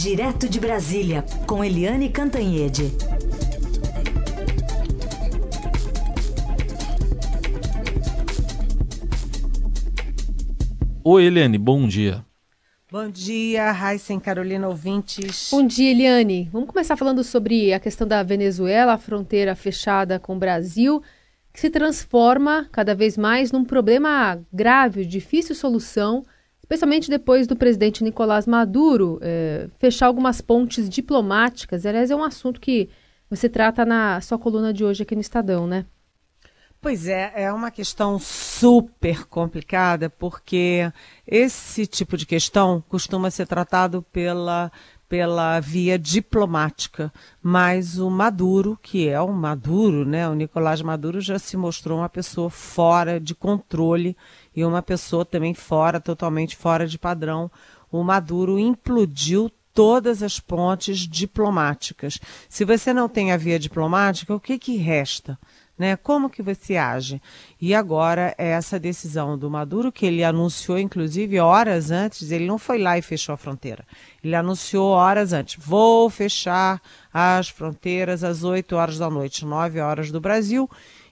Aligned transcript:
Direto 0.00 0.48
de 0.48 0.60
Brasília, 0.60 1.24
com 1.44 1.64
Eliane 1.64 2.08
Cantanhede. 2.08 2.92
Oi, 11.02 11.24
Eliane, 11.24 11.58
bom 11.58 11.88
dia. 11.88 12.24
Bom 12.88 13.10
dia, 13.10 13.72
Raíssen 13.72 14.20
Carolina 14.20 14.68
ouvintes. 14.68 15.48
Bom 15.50 15.66
dia, 15.66 15.90
Eliane. 15.90 16.48
Vamos 16.52 16.68
começar 16.68 16.96
falando 16.96 17.24
sobre 17.24 17.72
a 17.72 17.80
questão 17.80 18.06
da 18.06 18.22
Venezuela, 18.22 18.92
a 18.92 18.98
fronteira 18.98 19.56
fechada 19.56 20.20
com 20.20 20.36
o 20.36 20.38
Brasil, 20.38 21.02
que 21.52 21.58
se 21.58 21.70
transforma 21.70 22.68
cada 22.70 22.94
vez 22.94 23.18
mais 23.18 23.50
num 23.50 23.64
problema 23.64 24.40
grave, 24.52 25.04
difícil 25.04 25.56
solução 25.56 26.22
especialmente 26.68 27.08
depois 27.08 27.46
do 27.46 27.56
presidente 27.56 28.04
Nicolás 28.04 28.46
Maduro 28.46 29.18
é, 29.22 29.68
fechar 29.78 30.06
algumas 30.06 30.42
pontes 30.42 30.86
diplomáticas. 30.86 31.86
Aliás, 31.86 32.10
é 32.10 32.14
um 32.14 32.22
assunto 32.22 32.60
que 32.60 32.90
você 33.30 33.48
trata 33.48 33.86
na 33.86 34.20
sua 34.20 34.38
coluna 34.38 34.70
de 34.70 34.84
hoje 34.84 35.02
aqui 35.02 35.14
no 35.14 35.22
Estadão, 35.22 35.66
né? 35.66 35.86
Pois 36.80 37.08
é, 37.08 37.32
é 37.34 37.52
uma 37.52 37.70
questão 37.70 38.18
super 38.20 39.24
complicada, 39.24 40.08
porque 40.10 40.92
esse 41.26 41.86
tipo 41.86 42.16
de 42.16 42.24
questão 42.24 42.84
costuma 42.88 43.30
ser 43.30 43.46
tratado 43.48 44.00
pela, 44.12 44.70
pela 45.08 45.58
via 45.58 45.98
diplomática, 45.98 47.12
mas 47.42 47.98
o 47.98 48.08
Maduro, 48.08 48.78
que 48.80 49.08
é 49.08 49.20
o 49.20 49.32
Maduro, 49.32 50.04
né, 50.04 50.28
o 50.28 50.34
Nicolás 50.34 50.80
Maduro 50.80 51.20
já 51.20 51.36
se 51.36 51.56
mostrou 51.56 51.98
uma 51.98 52.08
pessoa 52.08 52.48
fora 52.48 53.18
de 53.18 53.34
controle 53.34 54.16
e 54.58 54.64
uma 54.64 54.82
pessoa 54.82 55.24
também 55.24 55.54
fora, 55.54 56.00
totalmente 56.00 56.56
fora 56.56 56.84
de 56.84 56.98
padrão. 56.98 57.48
O 57.92 58.02
Maduro 58.02 58.58
implodiu 58.58 59.48
todas 59.72 60.20
as 60.20 60.40
pontes 60.40 60.98
diplomáticas. 60.98 62.18
Se 62.48 62.64
você 62.64 62.92
não 62.92 63.08
tem 63.08 63.30
a 63.30 63.36
via 63.36 63.56
diplomática, 63.56 64.34
o 64.34 64.40
que, 64.40 64.58
que 64.58 64.76
resta? 64.76 65.38
Né? 65.78 65.94
Como 65.94 66.28
que 66.28 66.42
você 66.42 66.76
age? 66.76 67.22
E 67.60 67.72
agora 67.72 68.34
essa 68.36 68.80
decisão 68.80 69.38
do 69.38 69.48
Maduro, 69.48 69.92
que 69.92 70.04
ele 70.04 70.24
anunciou, 70.24 70.76
inclusive, 70.76 71.38
horas 71.38 71.92
antes, 71.92 72.32
ele 72.32 72.48
não 72.48 72.58
foi 72.58 72.78
lá 72.78 72.98
e 72.98 73.02
fechou 73.02 73.34
a 73.34 73.38
fronteira. 73.38 73.84
Ele 74.24 74.34
anunciou 74.34 74.90
horas 74.90 75.32
antes, 75.32 75.54
vou 75.64 76.10
fechar 76.10 76.82
as 77.14 77.48
fronteiras 77.48 78.24
às 78.24 78.42
8 78.42 78.74
horas 78.74 78.98
da 78.98 79.08
noite, 79.08 79.44
9 79.44 79.78
horas 79.78 80.10
do 80.10 80.20
Brasil, 80.20 80.68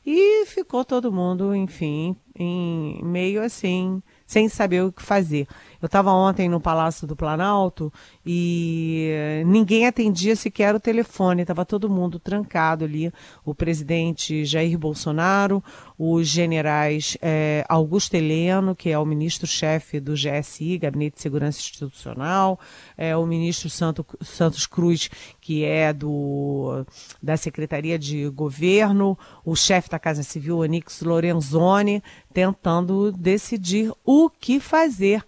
e 0.06 0.46
ficou 0.46 0.84
todo 0.84 1.12
mundo, 1.12 1.52
enfim, 1.52 2.14
em 2.38 3.02
meio 3.02 3.42
assim, 3.42 4.00
sem 4.24 4.48
saber 4.48 4.84
o 4.84 4.92
que 4.92 5.02
fazer. 5.02 5.48
Eu 5.80 5.86
estava 5.86 6.12
ontem 6.12 6.48
no 6.48 6.60
Palácio 6.60 7.06
do 7.06 7.14
Planalto 7.14 7.92
e 8.24 9.42
ninguém 9.46 9.86
atendia 9.86 10.34
sequer 10.34 10.74
o 10.74 10.80
telefone, 10.80 11.42
estava 11.42 11.64
todo 11.64 11.90
mundo 11.90 12.18
trancado 12.18 12.84
ali. 12.84 13.12
O 13.44 13.54
presidente 13.54 14.44
Jair 14.44 14.78
Bolsonaro, 14.78 15.62
os 15.98 16.26
generais 16.28 17.16
é, 17.20 17.64
Augusto 17.68 18.14
Heleno, 18.14 18.74
que 18.74 18.90
é 18.90 18.98
o 18.98 19.04
ministro-chefe 19.04 20.00
do 20.00 20.14
GSI, 20.14 20.78
Gabinete 20.78 21.16
de 21.16 21.22
Segurança 21.22 21.58
Institucional, 21.58 22.58
é, 22.96 23.16
o 23.16 23.26
ministro 23.26 23.68
Santo, 23.68 24.04
Santos 24.22 24.66
Cruz, 24.66 25.10
que 25.40 25.64
é 25.64 25.92
do, 25.92 26.84
da 27.22 27.36
Secretaria 27.36 27.98
de 27.98 28.28
Governo, 28.28 29.18
o 29.44 29.54
chefe 29.54 29.88
da 29.88 29.98
Casa 29.98 30.22
Civil, 30.22 30.58
Onix 30.58 31.02
Lorenzoni, 31.02 32.02
tentando 32.32 33.12
decidir 33.12 33.92
o 34.04 34.28
que 34.28 34.60
fazer 34.60 35.24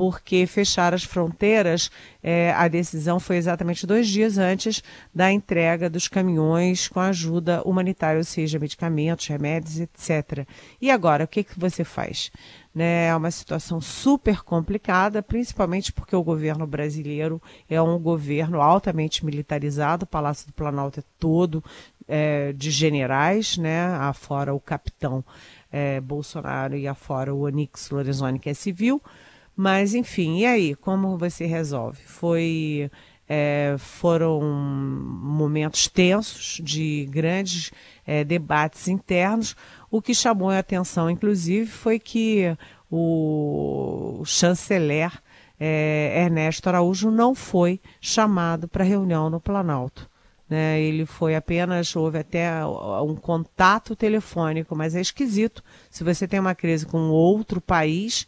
porque 0.00 0.46
fechar 0.46 0.94
as 0.94 1.04
fronteiras, 1.04 1.90
é, 2.22 2.54
a 2.54 2.68
decisão 2.68 3.20
foi 3.20 3.36
exatamente 3.36 3.86
dois 3.86 4.08
dias 4.08 4.38
antes 4.38 4.82
da 5.14 5.30
entrega 5.30 5.90
dos 5.90 6.08
caminhões 6.08 6.88
com 6.88 7.00
ajuda 7.00 7.62
humanitária, 7.66 8.16
ou 8.16 8.24
seja, 8.24 8.58
medicamentos, 8.58 9.26
remédios, 9.26 9.78
etc. 9.78 10.48
E 10.80 10.90
agora, 10.90 11.24
o 11.24 11.28
que, 11.28 11.44
que 11.44 11.60
você 11.60 11.84
faz? 11.84 12.30
Né, 12.74 13.08
é 13.08 13.14
uma 13.14 13.30
situação 13.30 13.78
super 13.78 14.42
complicada, 14.42 15.22
principalmente 15.22 15.92
porque 15.92 16.16
o 16.16 16.22
governo 16.22 16.66
brasileiro 16.66 17.42
é 17.68 17.82
um 17.82 17.98
governo 17.98 18.62
altamente 18.62 19.22
militarizado, 19.22 20.04
o 20.04 20.08
Palácio 20.08 20.46
do 20.46 20.54
Planalto 20.54 21.00
é 21.00 21.02
todo 21.18 21.62
é, 22.08 22.54
de 22.54 22.70
generais, 22.70 23.58
né, 23.58 23.84
afora 23.96 24.54
o 24.54 24.60
capitão 24.60 25.22
é, 25.70 26.00
Bolsonaro 26.00 26.74
e 26.74 26.88
afora 26.88 27.34
o 27.34 27.42
Onix 27.42 27.90
Lorenzoni, 27.90 28.38
que 28.38 28.48
é 28.48 28.54
civil. 28.54 29.02
Mas, 29.62 29.94
enfim, 29.94 30.38
e 30.38 30.46
aí? 30.46 30.74
Como 30.74 31.18
você 31.18 31.44
resolve? 31.44 32.00
Foi. 32.06 32.90
É, 33.28 33.76
foram 33.78 34.40
momentos 34.42 35.86
tensos 35.86 36.58
de 36.64 37.06
grandes 37.10 37.70
é, 38.06 38.24
debates 38.24 38.88
internos. 38.88 39.54
O 39.90 40.00
que 40.00 40.14
chamou 40.14 40.48
a 40.48 40.58
atenção, 40.60 41.10
inclusive, 41.10 41.66
foi 41.66 41.98
que 41.98 42.56
o 42.90 44.22
chanceler 44.24 45.12
é, 45.60 46.22
Ernesto 46.24 46.70
Araújo 46.70 47.10
não 47.10 47.34
foi 47.34 47.82
chamado 48.00 48.66
para 48.66 48.82
reunião 48.82 49.28
no 49.28 49.42
Planalto. 49.42 50.08
Né? 50.48 50.80
Ele 50.80 51.04
foi 51.04 51.36
apenas, 51.36 51.94
houve 51.94 52.18
até 52.18 52.50
um 52.64 53.14
contato 53.14 53.94
telefônico, 53.94 54.74
mas 54.74 54.96
é 54.96 55.02
esquisito. 55.02 55.62
Se 55.90 56.02
você 56.02 56.26
tem 56.26 56.40
uma 56.40 56.54
crise 56.54 56.86
com 56.86 57.10
outro 57.10 57.60
país, 57.60 58.26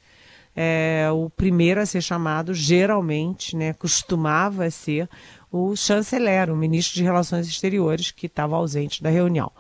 é, 0.55 1.09
o 1.13 1.31
primeiro 1.31 1.81
a 1.81 1.87
ser 1.87 2.03
chamado, 2.03 2.53
geralmente, 2.53 3.57
né, 3.57 3.73
costumava 3.73 4.71
ser 4.71 5.09
o 5.51 5.77
chanceler, 5.77 6.51
o 6.51 6.57
ministro 6.57 6.95
de 6.95 7.03
Relações 7.03 7.47
Exteriores, 7.47 8.11
que 8.11 8.27
estava 8.27 8.57
ausente 8.57 9.03
da 9.03 9.11
reunião. 9.11 9.53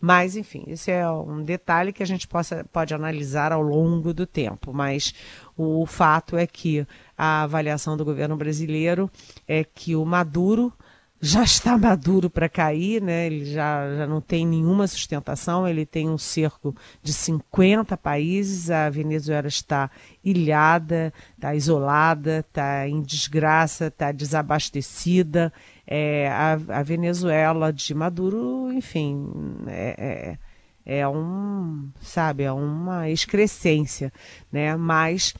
Mas, 0.00 0.34
enfim, 0.34 0.64
esse 0.66 0.90
é 0.90 1.08
um 1.10 1.42
detalhe 1.42 1.92
que 1.92 2.02
a 2.02 2.06
gente 2.06 2.26
possa, 2.26 2.64
pode 2.72 2.94
analisar 2.94 3.52
ao 3.52 3.60
longo 3.60 4.14
do 4.14 4.26
tempo. 4.26 4.72
Mas 4.72 5.12
o 5.56 5.84
fato 5.84 6.38
é 6.38 6.46
que 6.46 6.86
a 7.18 7.42
avaliação 7.42 7.98
do 7.98 8.04
governo 8.04 8.34
brasileiro 8.34 9.10
é 9.46 9.62
que 9.62 9.94
o 9.94 10.04
Maduro 10.06 10.72
já 11.20 11.42
está 11.42 11.76
maduro 11.76 12.30
para 12.30 12.48
cair, 12.48 13.02
né? 13.02 13.26
ele 13.26 13.44
já, 13.44 13.94
já 13.94 14.06
não 14.06 14.22
tem 14.22 14.46
nenhuma 14.46 14.86
sustentação, 14.86 15.68
ele 15.68 15.84
tem 15.84 16.08
um 16.08 16.16
cerco 16.16 16.74
de 17.02 17.12
50 17.12 17.94
países, 17.98 18.70
a 18.70 18.88
Venezuela 18.88 19.46
está 19.46 19.90
ilhada, 20.24 21.12
está 21.34 21.54
isolada, 21.54 22.38
está 22.38 22.88
em 22.88 23.02
desgraça, 23.02 23.88
está 23.88 24.10
desabastecida. 24.12 25.52
É, 25.86 26.28
a, 26.28 26.52
a, 26.78 26.82
Venezuela 26.82 27.70
de 27.70 27.92
Maduro, 27.94 28.72
enfim, 28.72 29.28
é, 29.66 30.38
é, 30.86 31.00
é 31.00 31.08
um, 31.08 31.90
sabe, 32.00 32.44
é 32.44 32.52
uma 32.52 33.10
excrescência, 33.10 34.12
né? 34.50 34.76
Mas 34.76 35.34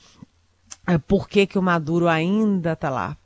é, 0.86 0.98
por 0.98 1.28
que, 1.28 1.46
que 1.46 1.58
o 1.58 1.62
Maduro 1.62 2.08
ainda 2.08 2.72
está 2.72 2.90
lá? 2.90 3.16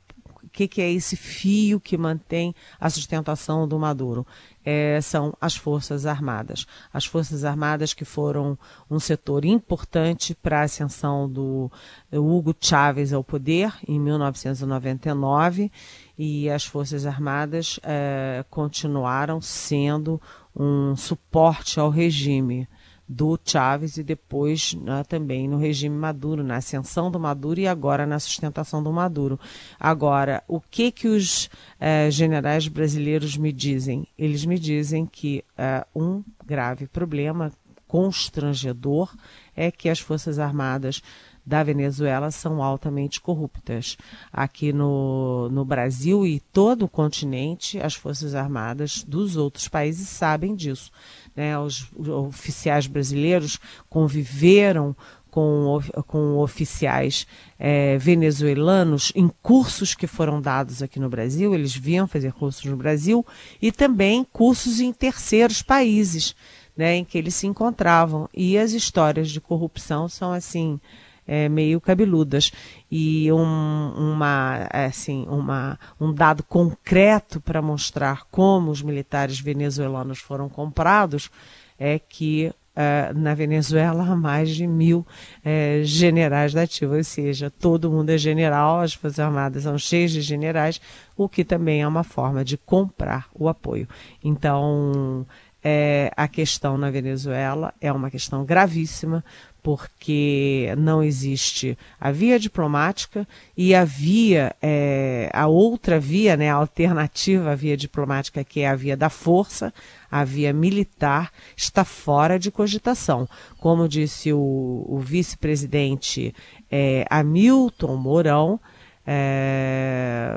Que, 0.55 0.67
que 0.67 0.81
é 0.81 0.91
esse 0.91 1.15
fio 1.15 1.79
que 1.79 1.97
mantém 1.97 2.55
a 2.79 2.89
sustentação 2.89 3.67
do 3.67 3.77
Maduro? 3.77 4.25
É, 4.63 4.99
são 5.01 5.35
as 5.39 5.55
Forças 5.55 6.05
Armadas. 6.05 6.65
As 6.91 7.05
Forças 7.05 7.43
Armadas 7.43 7.93
que 7.93 8.05
foram 8.05 8.57
um 8.89 8.99
setor 8.99 9.45
importante 9.45 10.33
para 10.33 10.61
a 10.61 10.63
ascensão 10.63 11.29
do 11.29 11.69
Hugo 12.11 12.55
Chávez 12.59 13.13
ao 13.13 13.23
poder 13.23 13.71
em 13.87 13.99
1999 13.99 15.71
e 16.17 16.49
as 16.49 16.65
Forças 16.65 17.05
Armadas 17.05 17.79
é, 17.83 18.43
continuaram 18.49 19.41
sendo 19.41 20.19
um 20.55 20.95
suporte 20.95 21.79
ao 21.79 21.89
regime 21.89 22.67
do 23.07 23.39
Chávez 23.43 23.97
e 23.97 24.03
depois 24.03 24.73
né, 24.73 25.03
também 25.03 25.47
no 25.47 25.57
regime 25.57 25.95
Maduro, 25.95 26.43
na 26.43 26.57
ascensão 26.57 27.11
do 27.11 27.19
Maduro 27.19 27.59
e 27.59 27.67
agora 27.67 28.05
na 28.05 28.19
sustentação 28.19 28.81
do 28.81 28.91
Maduro. 28.91 29.39
Agora, 29.79 30.43
o 30.47 30.59
que 30.59 30.91
que 30.91 31.07
os 31.07 31.49
eh, 31.79 32.09
generais 32.09 32.67
brasileiros 32.67 33.37
me 33.37 33.51
dizem? 33.51 34.07
Eles 34.17 34.43
me 34.45 34.57
dizem 34.57 35.05
que 35.05 35.43
eh, 35.57 35.85
um 35.95 36.23
grave 36.45 36.87
problema 36.87 37.51
constrangedor 37.87 39.15
é 39.55 39.71
que 39.71 39.87
as 39.87 39.99
Forças 39.99 40.39
Armadas 40.39 41.01
da 41.45 41.61
Venezuela 41.61 42.31
são 42.31 42.63
altamente 42.63 43.21
corruptas. 43.21 43.95
Aqui 44.33 44.73
no, 44.73 45.47
no 45.49 45.63
Brasil 45.63 46.25
e 46.25 46.39
todo 46.39 46.85
o 46.85 46.89
continente, 46.89 47.79
as 47.79 47.93
Forças 47.93 48.33
Armadas 48.33 49.03
dos 49.03 49.37
outros 49.37 49.67
países 49.67 50.09
sabem 50.09 50.55
disso. 50.55 50.91
Né? 51.35 51.57
Os, 51.59 51.87
oficiais 51.97 52.87
brasileiros 52.87 53.59
conviveram 53.89 54.95
com, 55.29 55.81
com 56.07 56.37
oficiais 56.37 57.27
é, 57.59 57.97
venezuelanos 57.97 59.11
em 59.13 59.29
cursos 59.43 59.93
que 59.93 60.07
foram 60.07 60.39
dados 60.39 60.81
aqui 60.81 60.97
no 60.97 61.09
Brasil, 61.09 61.53
eles 61.53 61.75
vinham 61.75 62.07
fazer 62.07 62.31
cursos 62.31 62.63
no 62.63 62.77
Brasil, 62.77 63.25
e 63.61 63.69
também 63.69 64.25
cursos 64.31 64.79
em 64.79 64.93
terceiros 64.93 65.61
países, 65.61 66.33
né, 66.75 66.95
em 66.95 67.03
que 67.03 67.17
eles 67.17 67.35
se 67.35 67.47
encontravam. 67.47 68.29
E 68.33 68.57
as 68.57 68.71
histórias 68.71 69.29
de 69.29 69.41
corrupção 69.41 70.07
são 70.07 70.31
assim 70.31 70.79
é, 71.27 71.49
meio 71.49 71.81
cabeludas. 71.81 72.51
E 72.91 73.31
um, 73.31 73.93
uma, 73.95 74.67
assim, 74.71 75.25
uma, 75.27 75.79
um 75.99 76.13
dado 76.13 76.43
concreto 76.43 77.41
para 77.41 77.61
mostrar 77.61 78.25
como 78.31 78.71
os 78.71 78.81
militares 78.81 79.39
venezuelanos 79.39 80.19
foram 80.19 80.49
comprados 80.49 81.29
é 81.77 81.99
que 81.99 82.53
Uh, 82.75 83.17
na 83.17 83.33
Venezuela 83.33 84.03
há 84.03 84.17
mais 84.17 84.49
de 84.49 84.67
mil 84.67 84.99
uh, 84.99 85.83
generais 85.85 86.53
da 86.53 86.63
ativa, 86.63 86.97
ou 86.97 87.03
seja, 87.05 87.49
todo 87.49 87.89
mundo 87.89 88.09
é 88.09 88.17
general, 88.17 88.81
as 88.81 88.93
Forças 88.93 89.17
Armadas 89.17 89.63
são 89.63 89.77
cheias 89.77 90.11
de 90.11 90.19
generais, 90.19 90.81
o 91.15 91.29
que 91.29 91.45
também 91.45 91.83
é 91.83 91.87
uma 91.87 92.03
forma 92.03 92.43
de 92.43 92.57
comprar 92.57 93.29
o 93.33 93.47
apoio. 93.47 93.87
Então, 94.21 95.25
é, 95.67 96.11
a 96.15 96.27
questão 96.27 96.77
na 96.77 96.91
Venezuela 96.91 97.73
é 97.81 97.91
uma 97.91 98.11
questão 98.11 98.45
gravíssima, 98.45 99.25
porque 99.63 100.71
não 100.77 101.01
existe 101.01 101.75
a 101.99 102.11
via 102.11 102.37
diplomática 102.37 103.27
e 103.57 103.73
a 103.73 103.83
via, 103.83 104.55
é, 104.61 105.27
a 105.33 105.47
outra 105.47 105.99
via, 105.99 106.37
né, 106.37 106.51
a 106.51 106.53
alternativa 106.53 107.51
à 107.51 107.55
via 107.55 107.75
diplomática, 107.75 108.43
que 108.43 108.59
é 108.59 108.69
a 108.69 108.75
via 108.75 108.95
da 108.95 109.09
força, 109.09 109.73
a 110.11 110.23
via 110.23 110.53
militar, 110.53 111.31
está 111.57 111.83
fora 111.83 112.37
de 112.37 112.51
cogitação. 112.51 113.27
Como 113.57 113.89
disse 113.89 114.31
o, 114.31 114.85
o 114.87 114.99
vice-presidente 114.99 116.31
é, 116.69 117.07
Hamilton 117.09 117.95
Mourão, 117.95 118.59
é, 119.05 120.33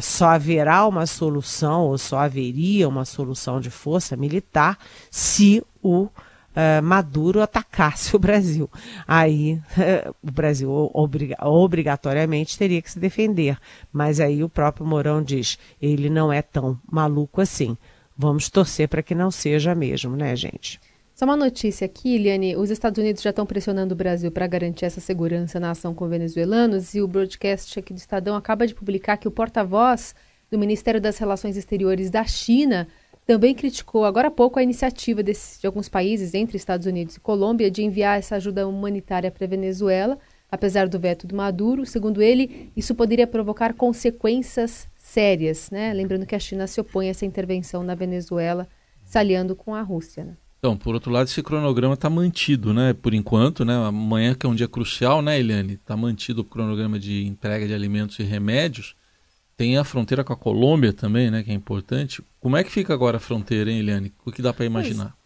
só 0.00 0.26
haverá 0.28 0.86
uma 0.86 1.06
solução, 1.06 1.86
ou 1.86 1.98
só 1.98 2.18
haveria 2.18 2.88
uma 2.88 3.04
solução 3.04 3.60
de 3.60 3.70
força 3.70 4.16
militar 4.16 4.78
se 5.10 5.62
o 5.82 6.04
uh, 6.04 6.82
Maduro 6.82 7.42
atacasse 7.42 8.14
o 8.16 8.18
Brasil. 8.18 8.70
Aí 9.06 9.54
uh, 9.54 10.14
o 10.22 10.30
Brasil 10.30 10.90
obriga 10.94 11.36
obrigatoriamente 11.46 12.58
teria 12.58 12.80
que 12.80 12.90
se 12.90 12.98
defender. 12.98 13.58
Mas 13.92 14.20
aí 14.20 14.42
o 14.44 14.48
próprio 14.48 14.86
Mourão 14.86 15.22
diz: 15.22 15.58
ele 15.80 16.08
não 16.08 16.32
é 16.32 16.42
tão 16.42 16.78
maluco 16.90 17.40
assim. 17.40 17.76
Vamos 18.16 18.50
torcer 18.50 18.88
para 18.88 19.02
que 19.02 19.14
não 19.14 19.30
seja 19.30 19.74
mesmo, 19.74 20.14
né, 20.14 20.36
gente? 20.36 20.78
Só 21.20 21.26
uma 21.26 21.36
notícia 21.36 21.84
aqui, 21.84 22.16
Liane: 22.16 22.56
os 22.56 22.70
Estados 22.70 22.98
Unidos 22.98 23.20
já 23.20 23.28
estão 23.28 23.44
pressionando 23.44 23.92
o 23.92 23.94
Brasil 23.94 24.32
para 24.32 24.46
garantir 24.46 24.86
essa 24.86 25.02
segurança 25.02 25.60
na 25.60 25.72
ação 25.72 25.94
com 25.94 26.08
venezuelanos 26.08 26.94
e 26.94 27.02
o 27.02 27.06
broadcast 27.06 27.78
aqui 27.78 27.92
do 27.92 27.98
Estadão 27.98 28.34
acaba 28.34 28.66
de 28.66 28.74
publicar 28.74 29.18
que 29.18 29.28
o 29.28 29.30
porta-voz 29.30 30.14
do 30.50 30.58
Ministério 30.58 30.98
das 30.98 31.18
Relações 31.18 31.58
Exteriores 31.58 32.10
da 32.10 32.24
China 32.24 32.88
também 33.26 33.54
criticou 33.54 34.06
agora 34.06 34.28
há 34.28 34.30
pouco 34.30 34.58
a 34.58 34.62
iniciativa 34.62 35.22
desse, 35.22 35.60
de 35.60 35.66
alguns 35.66 35.90
países, 35.90 36.32
entre 36.32 36.56
Estados 36.56 36.86
Unidos 36.86 37.16
e 37.16 37.20
Colômbia, 37.20 37.70
de 37.70 37.82
enviar 37.82 38.18
essa 38.18 38.36
ajuda 38.36 38.66
humanitária 38.66 39.30
para 39.30 39.44
a 39.44 39.48
Venezuela, 39.48 40.18
apesar 40.50 40.88
do 40.88 40.98
veto 40.98 41.26
do 41.26 41.36
Maduro. 41.36 41.84
Segundo 41.84 42.22
ele, 42.22 42.72
isso 42.74 42.94
poderia 42.94 43.26
provocar 43.26 43.74
consequências 43.74 44.88
sérias, 44.96 45.70
né? 45.70 45.92
Lembrando 45.92 46.24
que 46.24 46.34
a 46.34 46.38
China 46.40 46.66
se 46.66 46.80
opõe 46.80 47.08
a 47.08 47.10
essa 47.10 47.26
intervenção 47.26 47.82
na 47.82 47.94
Venezuela, 47.94 48.66
se 49.04 49.18
aliando 49.18 49.54
com 49.54 49.74
a 49.74 49.82
Rússia. 49.82 50.24
Né? 50.24 50.32
Então, 50.60 50.76
por 50.76 50.92
outro 50.92 51.10
lado, 51.10 51.26
esse 51.26 51.42
cronograma 51.42 51.94
está 51.94 52.10
mantido, 52.10 52.74
né? 52.74 52.92
Por 52.92 53.14
enquanto, 53.14 53.64
né? 53.64 53.74
Amanhã, 53.74 54.34
que 54.34 54.44
é 54.44 54.48
um 54.48 54.54
dia 54.54 54.68
crucial, 54.68 55.22
né, 55.22 55.40
Eliane? 55.40 55.72
Está 55.72 55.96
mantido 55.96 56.42
o 56.42 56.44
cronograma 56.44 56.98
de 56.98 57.26
entrega 57.26 57.66
de 57.66 57.72
alimentos 57.72 58.18
e 58.18 58.22
remédios. 58.22 58.94
Tem 59.56 59.78
a 59.78 59.84
fronteira 59.84 60.22
com 60.22 60.34
a 60.34 60.36
Colômbia 60.36 60.92
também, 60.92 61.30
né? 61.30 61.42
Que 61.42 61.50
é 61.50 61.54
importante. 61.54 62.22
Como 62.38 62.58
é 62.58 62.62
que 62.62 62.70
fica 62.70 62.92
agora 62.92 63.16
a 63.16 63.20
fronteira, 63.20 63.70
hein, 63.70 63.78
Eliane? 63.78 64.12
O 64.22 64.30
que 64.30 64.42
dá 64.42 64.52
para 64.52 64.66
imaginar? 64.66 65.16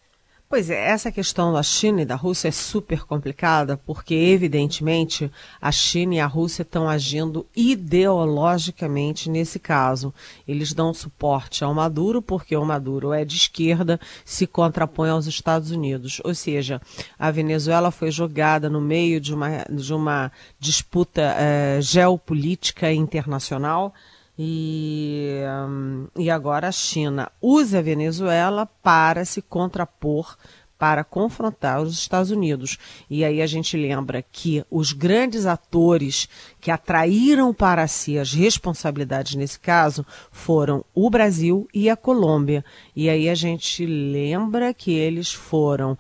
Pois 0.47 0.69
é, 0.69 0.89
essa 0.89 1.11
questão 1.11 1.53
da 1.53 1.63
China 1.63 2.03
e 2.03 2.05
da 2.05 2.15
Rússia 2.15 2.49
é 2.49 2.53
super 2.53 3.05
complicada, 3.05 3.79
porque, 3.79 4.15
evidentemente, 4.15 5.33
a 5.61 5.73
China 5.73 6.15
e 6.15 6.21
a 6.21 6.27
Rússia 6.27 6.63
estão 6.63 6.89
agindo 6.89 7.47
ideologicamente 7.57 9.31
nesse 9.31 9.59
caso. 9.59 10.15
Eles 10.47 10.73
dão 10.73 10.93
suporte 10.93 11.65
ao 11.65 11.75
Maduro, 11.75 12.21
porque 12.21 12.55
o 12.55 12.65
Maduro 12.65 13.13
é 13.13 13.25
de 13.25 13.37
esquerda, 13.37 13.99
se 14.25 14.47
contrapõe 14.47 15.09
aos 15.09 15.27
Estados 15.27 15.71
Unidos. 15.71 16.21
Ou 16.23 16.35
seja, 16.35 16.81
a 17.19 17.31
Venezuela 17.31 17.91
foi 17.91 18.11
jogada 18.11 18.69
no 18.69 18.83
meio 18.83 19.21
de 19.21 19.35
uma, 19.35 19.65
de 19.69 19.95
uma 19.95 20.31
disputa 20.61 21.35
eh, 21.39 21.79
geopolítica 21.81 22.93
internacional 22.93 23.93
e, 24.39 25.41
um, 25.69 26.09
e 26.17 26.31
agora 26.31 26.69
a 26.69 26.73
China 26.73 27.31
usa 27.41 27.79
a 27.79 27.83
Venezuela 27.83 28.67
para 28.83 29.25
se 29.25 29.41
contrapor 29.41 30.37
para 30.77 31.05
confrontar 31.05 31.81
os 31.81 31.95
Estados 31.95 32.31
Unidos. 32.31 32.79
E 33.09 33.25
aí 33.25 33.41
a 33.41 33.47
gente 33.47 33.77
lembra 33.77 34.23
que 34.23 34.65
os 34.71 34.93
grandes 34.93 35.47
atores 35.47 36.29
que 36.61 36.71
atraíram 36.71 37.55
para 37.55 37.87
si 37.87 38.19
as 38.19 38.33
responsabilidades 38.33 39.35
nesse 39.35 39.59
caso 39.59 40.05
foram 40.31 40.85
o 40.95 41.09
Brasil 41.09 41.67
e 41.73 41.89
a 41.89 41.97
Colômbia. 41.97 42.65
E 42.95 43.09
aí 43.09 43.31
a 43.31 43.35
gente 43.35 43.87
lembra 43.87 44.75
que 44.75 44.93
eles 44.93 45.33
foram 45.33 45.97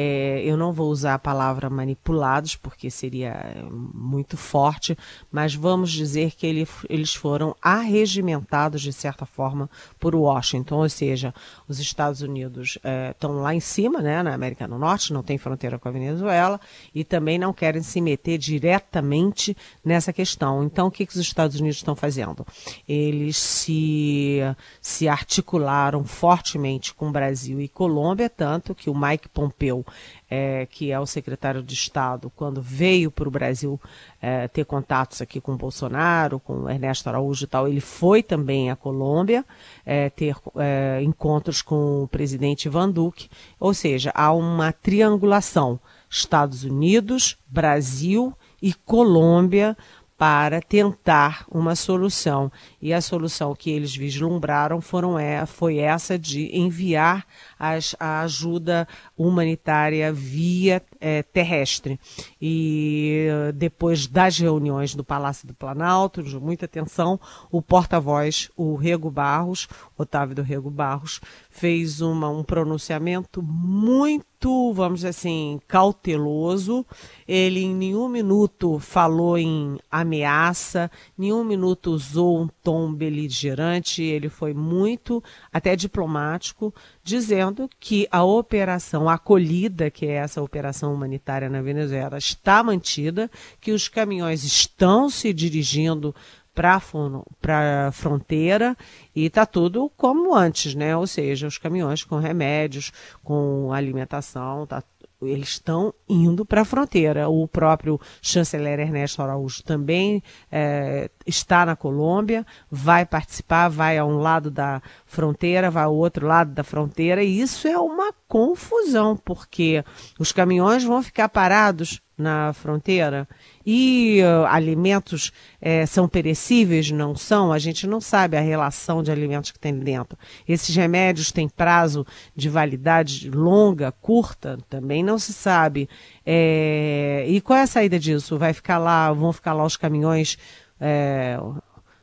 é, 0.00 0.40
eu 0.44 0.56
não 0.56 0.72
vou 0.72 0.92
usar 0.92 1.14
a 1.14 1.18
palavra 1.18 1.68
manipulados, 1.68 2.54
porque 2.54 2.88
seria 2.88 3.30
é, 3.30 3.62
muito 3.68 4.36
forte, 4.36 4.96
mas 5.28 5.56
vamos 5.56 5.90
dizer 5.90 6.36
que 6.36 6.46
ele, 6.46 6.68
eles 6.88 7.12
foram 7.14 7.56
arregimentados, 7.60 8.80
de 8.80 8.92
certa 8.92 9.26
forma, 9.26 9.68
por 9.98 10.14
Washington, 10.14 10.76
ou 10.76 10.88
seja, 10.88 11.34
os 11.66 11.80
Estados 11.80 12.22
Unidos 12.22 12.78
estão 13.10 13.40
é, 13.40 13.42
lá 13.42 13.52
em 13.52 13.58
cima, 13.58 14.00
né, 14.00 14.22
na 14.22 14.32
América 14.32 14.68
do 14.68 14.78
Norte, 14.78 15.12
não 15.12 15.24
tem 15.24 15.36
fronteira 15.36 15.80
com 15.80 15.88
a 15.88 15.90
Venezuela, 15.92 16.60
e 16.94 17.02
também 17.02 17.36
não 17.36 17.52
querem 17.52 17.82
se 17.82 18.00
meter 18.00 18.38
diretamente 18.38 19.56
nessa 19.84 20.12
questão. 20.12 20.62
Então, 20.62 20.86
o 20.86 20.90
que, 20.92 21.06
que 21.06 21.12
os 21.12 21.20
Estados 21.20 21.58
Unidos 21.58 21.78
estão 21.78 21.96
fazendo? 21.96 22.46
Eles 22.88 23.36
se, 23.36 24.38
se 24.80 25.08
articularam 25.08 26.04
fortemente 26.04 26.94
com 26.94 27.10
Brasil 27.10 27.60
e 27.60 27.66
Colômbia, 27.66 28.30
tanto 28.30 28.76
que 28.76 28.88
o 28.88 28.96
Mike 28.96 29.28
Pompeo 29.28 29.84
é, 30.30 30.66
que 30.66 30.90
é 30.90 30.98
o 30.98 31.06
secretário 31.06 31.62
de 31.62 31.74
Estado, 31.74 32.30
quando 32.34 32.60
veio 32.60 33.10
para 33.10 33.28
o 33.28 33.30
Brasil 33.30 33.80
é, 34.20 34.48
ter 34.48 34.64
contatos 34.64 35.22
aqui 35.22 35.40
com 35.40 35.56
Bolsonaro, 35.56 36.38
com 36.40 36.68
Ernesto 36.68 37.08
Araújo 37.08 37.44
e 37.44 37.46
tal, 37.46 37.68
ele 37.68 37.80
foi 37.80 38.22
também 38.22 38.70
à 38.70 38.76
Colômbia 38.76 39.44
é, 39.84 40.10
ter 40.10 40.36
é, 40.56 41.00
encontros 41.02 41.62
com 41.62 42.04
o 42.04 42.08
presidente 42.08 42.66
Ivan 42.66 42.90
Duque, 42.90 43.28
ou 43.58 43.72
seja, 43.72 44.12
há 44.14 44.32
uma 44.32 44.72
triangulação 44.72 45.80
Estados 46.10 46.64
Unidos, 46.64 47.36
Brasil 47.46 48.32
e 48.62 48.72
Colômbia 48.72 49.76
para 50.18 50.60
tentar 50.60 51.46
uma 51.48 51.76
solução. 51.76 52.50
E 52.82 52.92
a 52.92 53.00
solução 53.00 53.54
que 53.54 53.70
eles 53.70 53.94
vislumbraram 53.94 54.80
foram, 54.80 55.16
é, 55.16 55.46
foi 55.46 55.78
essa 55.78 56.18
de 56.18 56.50
enviar 56.54 57.24
as, 57.56 57.94
a 58.00 58.22
ajuda 58.22 58.86
humanitária 59.16 60.12
via 60.12 60.82
é, 61.00 61.22
terrestre. 61.22 61.98
E 62.40 63.28
depois 63.54 64.06
das 64.06 64.38
reuniões 64.38 64.94
do 64.94 65.04
Palácio 65.04 65.46
do 65.46 65.54
Planalto, 65.54 66.22
de 66.22 66.38
muita 66.38 66.64
atenção, 66.64 67.18
o 67.50 67.60
porta-voz, 67.62 68.50
o 68.56 68.74
Rego 68.74 69.10
Barros, 69.10 69.68
Otávio 69.96 70.34
do 70.36 70.42
Rego 70.42 70.70
Barros, 70.70 71.20
fez 71.50 72.00
uma, 72.00 72.28
um 72.28 72.44
pronunciamento 72.44 73.42
muito, 73.42 74.72
vamos 74.72 75.00
dizer 75.00 75.08
assim, 75.08 75.60
cauteloso. 75.66 76.86
Ele 77.26 77.60
em 77.60 77.74
nenhum 77.74 78.08
minuto 78.08 78.78
falou 78.78 79.36
em 79.36 79.78
ameaça, 79.90 80.90
nenhum 81.16 81.42
minuto 81.42 81.90
usou 81.90 82.42
um 82.42 82.48
tom 82.62 82.92
beligerante, 82.92 84.02
ele 84.02 84.28
foi 84.28 84.54
muito, 84.54 85.22
até 85.52 85.74
diplomático, 85.74 86.72
dizendo 87.08 87.68
que 87.80 88.06
a 88.10 88.22
operação 88.22 89.08
acolhida, 89.08 89.90
que 89.90 90.06
é 90.06 90.14
essa 90.16 90.42
operação 90.42 90.92
humanitária 90.92 91.48
na 91.48 91.62
Venezuela, 91.62 92.18
está 92.18 92.62
mantida, 92.62 93.30
que 93.60 93.72
os 93.72 93.88
caminhões 93.88 94.44
estão 94.44 95.08
se 95.08 95.32
dirigindo 95.32 96.14
para 96.54 96.76
a 96.76 97.92
fronteira 97.92 98.76
e 99.14 99.26
está 99.26 99.46
tudo 99.46 99.90
como 99.96 100.34
antes, 100.34 100.74
né? 100.74 100.96
Ou 100.96 101.06
seja, 101.06 101.46
os 101.46 101.56
caminhões 101.56 102.02
com 102.02 102.16
remédios, 102.18 102.92
com 103.22 103.72
alimentação, 103.72 104.66
tá, 104.66 104.82
eles 105.20 105.48
estão 105.48 105.92
indo 106.08 106.44
para 106.44 106.62
a 106.62 106.64
fronteira. 106.64 107.28
O 107.28 107.48
próprio 107.48 108.00
chanceler 108.22 108.78
Ernesto 108.78 109.20
Araújo 109.20 109.62
também 109.62 110.22
é, 110.50 111.10
está 111.26 111.66
na 111.66 111.74
Colômbia, 111.74 112.46
vai 112.70 113.04
participar, 113.04 113.68
vai 113.68 113.98
a 113.98 114.04
um 114.04 114.18
lado 114.18 114.50
da 114.50 114.80
fronteira, 115.06 115.70
vai 115.70 115.84
ao 115.84 115.94
outro 115.94 116.26
lado 116.26 116.52
da 116.52 116.62
fronteira, 116.62 117.22
e 117.22 117.40
isso 117.40 117.66
é 117.66 117.78
uma 117.78 118.12
confusão, 118.28 119.16
porque 119.16 119.84
os 120.18 120.32
caminhões 120.32 120.84
vão 120.84 121.02
ficar 121.02 121.28
parados 121.28 122.00
na 122.16 122.52
fronteira 122.52 123.28
E 123.70 124.22
uh, 124.22 124.46
alimentos 124.46 125.30
é, 125.60 125.84
são 125.84 126.08
perecíveis? 126.08 126.90
Não 126.90 127.14
são? 127.14 127.52
A 127.52 127.58
gente 127.58 127.86
não 127.86 128.00
sabe 128.00 128.34
a 128.34 128.40
relação 128.40 129.02
de 129.02 129.12
alimentos 129.12 129.50
que 129.50 129.58
tem 129.58 129.78
dentro. 129.78 130.18
Esses 130.48 130.74
remédios 130.74 131.30
têm 131.30 131.50
prazo 131.50 132.06
de 132.34 132.48
validade 132.48 133.30
longa, 133.30 133.92
curta? 133.92 134.56
Também 134.70 135.02
não 135.02 135.18
se 135.18 135.34
sabe. 135.34 135.86
É, 136.24 137.26
e 137.28 137.42
qual 137.42 137.58
é 137.58 137.62
a 137.64 137.66
saída 137.66 137.98
disso? 137.98 138.38
Vai 138.38 138.54
ficar 138.54 138.78
lá, 138.78 139.12
vão 139.12 139.34
ficar 139.34 139.52
lá 139.52 139.66
os 139.66 139.76
caminhões 139.76 140.38
é, 140.80 141.38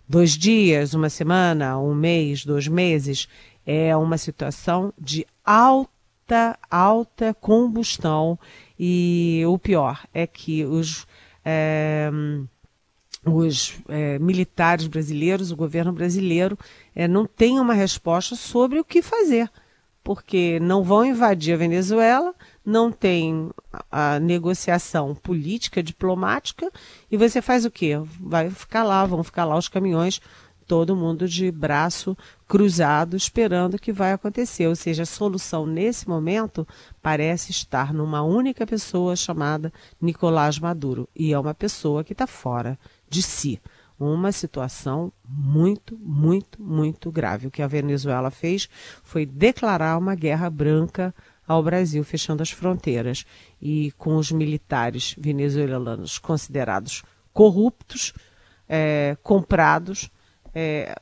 dois 0.07 0.37
dias, 0.37 0.93
uma 0.93 1.09
semana, 1.09 1.79
um 1.79 1.95
mês, 1.95 2.45
dois 2.45 2.67
meses? 2.67 3.27
É 3.65 3.97
uma 3.97 4.19
situação 4.19 4.93
de 5.01 5.25
alta, 5.43 6.59
alta 6.69 7.33
combustão. 7.33 8.37
E 8.77 9.41
o 9.47 9.57
pior 9.57 10.05
é 10.13 10.27
que 10.27 10.63
os 10.63 11.07
é, 11.45 12.09
os 13.23 13.75
é, 13.87 14.19
militares 14.19 14.87
brasileiros, 14.87 15.51
o 15.51 15.55
governo 15.55 15.93
brasileiro, 15.93 16.57
é, 16.95 17.07
não 17.07 17.25
tem 17.25 17.59
uma 17.59 17.73
resposta 17.73 18.35
sobre 18.35 18.79
o 18.79 18.83
que 18.83 19.01
fazer, 19.01 19.49
porque 20.03 20.59
não 20.59 20.83
vão 20.83 21.05
invadir 21.05 21.53
a 21.53 21.57
Venezuela, 21.57 22.33
não 22.63 22.91
tem 22.91 23.49
a 23.91 24.19
negociação 24.19 25.15
política, 25.15 25.81
diplomática, 25.81 26.71
e 27.11 27.17
você 27.17 27.41
faz 27.41 27.65
o 27.65 27.71
quê? 27.71 27.99
Vai 28.19 28.49
ficar 28.49 28.83
lá, 28.83 29.05
vão 29.05 29.23
ficar 29.23 29.45
lá 29.45 29.57
os 29.57 29.69
caminhões 29.69 30.19
todo 30.67 30.95
mundo 30.95 31.27
de 31.27 31.51
braço 31.51 32.17
cruzado 32.47 33.15
esperando 33.15 33.75
o 33.75 33.79
que 33.79 33.91
vai 33.91 34.13
acontecer. 34.13 34.67
Ou 34.67 34.75
seja, 34.75 35.03
a 35.03 35.05
solução 35.05 35.65
nesse 35.65 36.07
momento 36.07 36.67
parece 37.01 37.51
estar 37.51 37.93
numa 37.93 38.21
única 38.21 38.65
pessoa 38.65 39.15
chamada 39.15 39.71
Nicolás 40.01 40.59
Maduro. 40.59 41.07
E 41.15 41.33
é 41.33 41.39
uma 41.39 41.53
pessoa 41.53 42.03
que 42.03 42.13
está 42.13 42.27
fora 42.27 42.77
de 43.09 43.21
si. 43.21 43.61
Uma 43.97 44.31
situação 44.31 45.11
muito, 45.27 45.97
muito, 45.97 46.61
muito 46.61 47.11
grave. 47.11 47.47
O 47.47 47.51
que 47.51 47.61
a 47.61 47.67
Venezuela 47.67 48.29
fez 48.29 48.67
foi 49.03 49.25
declarar 49.25 49.97
uma 49.97 50.15
guerra 50.15 50.49
branca 50.49 51.15
ao 51.47 51.63
Brasil, 51.63 52.03
fechando 52.03 52.43
as 52.43 52.51
fronteiras. 52.51 53.25
E 53.61 53.91
com 53.97 54.17
os 54.17 54.31
militares 54.31 55.15
venezuelanos 55.17 56.17
considerados 56.17 57.03
corruptos, 57.31 58.13
é, 58.67 59.17
comprados 59.23 60.09
é, 60.55 60.95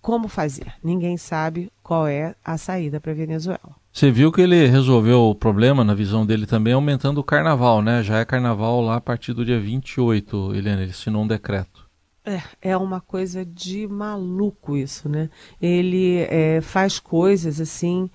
como 0.00 0.26
fazer? 0.26 0.72
Ninguém 0.82 1.16
sabe 1.16 1.70
qual 1.82 2.06
é 2.06 2.34
a 2.44 2.56
saída 2.56 3.00
para 3.00 3.12
a 3.12 3.14
Venezuela. 3.14 3.76
Você 3.92 4.10
viu 4.10 4.30
que 4.30 4.40
ele 4.40 4.66
resolveu 4.66 5.22
o 5.22 5.34
problema, 5.34 5.82
na 5.82 5.94
visão 5.94 6.26
dele 6.26 6.46
também, 6.46 6.72
aumentando 6.72 7.18
o 7.18 7.24
carnaval, 7.24 7.80
né? 7.82 8.02
Já 8.02 8.18
é 8.18 8.24
carnaval 8.24 8.80
lá 8.80 8.96
a 8.96 9.00
partir 9.00 9.32
do 9.32 9.44
dia 9.44 9.58
28, 9.58 10.54
Helena, 10.54 10.82
ele 10.82 10.90
assinou 10.90 11.22
um 11.22 11.26
decreto. 11.26 11.86
É, 12.24 12.42
é 12.60 12.76
uma 12.76 13.00
coisa 13.00 13.44
de 13.44 13.86
maluco 13.86 14.76
isso, 14.76 15.08
né? 15.08 15.30
Ele 15.62 16.26
é, 16.28 16.60
faz 16.60 16.98
coisas 16.98 17.60
assim, 17.60 18.10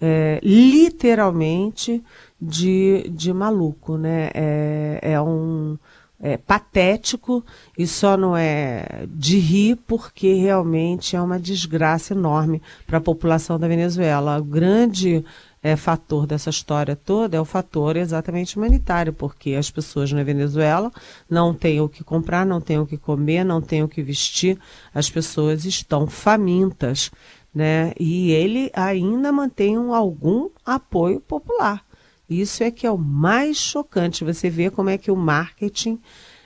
é, 0.00 0.40
literalmente 0.42 2.02
de, 2.40 3.10
de 3.10 3.32
maluco, 3.32 3.96
né? 3.96 4.30
É, 4.34 5.00
é 5.02 5.20
um 5.20 5.76
é, 6.20 6.36
patético 6.36 7.44
e 7.76 7.86
só 7.86 8.16
não 8.16 8.36
é 8.36 9.06
de 9.08 9.38
rir 9.38 9.76
porque 9.86 10.32
realmente 10.34 11.14
é 11.14 11.20
uma 11.20 11.38
desgraça 11.38 12.14
enorme 12.14 12.62
para 12.86 12.98
a 12.98 13.02
população 13.02 13.58
da 13.58 13.68
Venezuela. 13.68 14.38
O 14.38 14.44
grande 14.44 15.24
é, 15.62 15.76
fator 15.76 16.26
dessa 16.26 16.48
história 16.48 16.94
toda 16.94 17.36
é 17.36 17.40
o 17.40 17.44
fator 17.44 17.96
exatamente 17.96 18.56
humanitário, 18.56 19.12
porque 19.12 19.54
as 19.54 19.70
pessoas 19.70 20.12
na 20.12 20.22
Venezuela 20.22 20.92
não 21.28 21.52
têm 21.52 21.80
o 21.80 21.88
que 21.88 22.04
comprar, 22.04 22.46
não 22.46 22.60
têm 22.60 22.78
o 22.78 22.86
que 22.86 22.96
comer, 22.96 23.44
não 23.44 23.60
têm 23.60 23.82
o 23.82 23.88
que 23.88 24.02
vestir, 24.02 24.58
as 24.94 25.10
pessoas 25.10 25.64
estão 25.64 26.06
famintas. 26.06 27.10
Né? 27.54 27.92
E 27.98 28.32
ele 28.32 28.70
ainda 28.74 29.32
mantém 29.32 29.78
um, 29.78 29.94
algum 29.94 30.50
apoio 30.64 31.20
popular. 31.20 31.85
Isso 32.28 32.62
é 32.62 32.70
que 32.70 32.86
é 32.86 32.90
o 32.90 32.98
mais 32.98 33.56
chocante. 33.56 34.24
Você 34.24 34.50
vê 34.50 34.70
como 34.70 34.90
é 34.90 34.98
que 34.98 35.10
o 35.10 35.16
marketing 35.16 35.98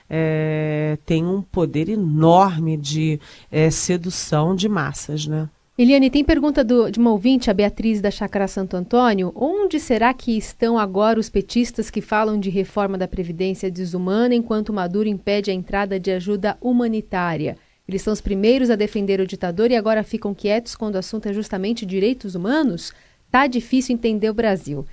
é, 0.09 0.99
tem 1.07 1.25
um 1.25 1.41
poder 1.41 1.89
enorme 1.89 2.77
de 2.77 3.21
é, 3.51 3.71
sedução 3.71 4.55
de 4.55 4.69
massas, 4.69 5.27
né? 5.27 5.49
Eliane, 5.79 6.11
tem 6.11 6.23
pergunta 6.23 6.63
do, 6.63 6.91
de 6.91 6.99
uma 6.99 7.11
ouvinte, 7.11 7.51
a 7.51 7.55
Beatriz 7.55 8.03
da 8.03 8.11
Chácara 8.11 8.47
Santo 8.47 8.77
Antônio. 8.77 9.33
Onde 9.35 9.81
será 9.81 10.13
que 10.13 10.37
estão 10.37 10.79
agora 10.79 11.19
os 11.19 11.31
petistas 11.31 11.89
que 11.89 12.03
falam 12.03 12.39
de 12.39 12.51
reforma 12.51 12.99
da 12.99 13.09
Previdência 13.09 13.71
desumana 13.71 14.35
enquanto 14.35 14.75
Maduro 14.75 15.09
impede 15.09 15.51
a 15.51 15.55
entrada 15.55 15.99
de 15.99 16.11
ajuda 16.11 16.59
humanitária? 16.61 17.57
Eles 17.89 18.03
são 18.03 18.13
os 18.13 18.21
primeiros 18.21 18.69
a 18.69 18.77
defender 18.77 19.21
o 19.21 19.27
ditador 19.27 19.71
e 19.71 19.75
agora 19.75 20.05
ficam 20.05 20.35
quietos 20.35 20.77
quando 20.77 20.97
o 20.97 20.99
assunto 20.99 21.31
é 21.31 21.33
justamente 21.33 21.87
direitos 21.87 22.35
humanos? 22.35 22.93
Tá 23.31 23.47
difícil 23.47 23.95
entender 23.95 24.29
o 24.29 24.35
Brasil. 24.35 24.85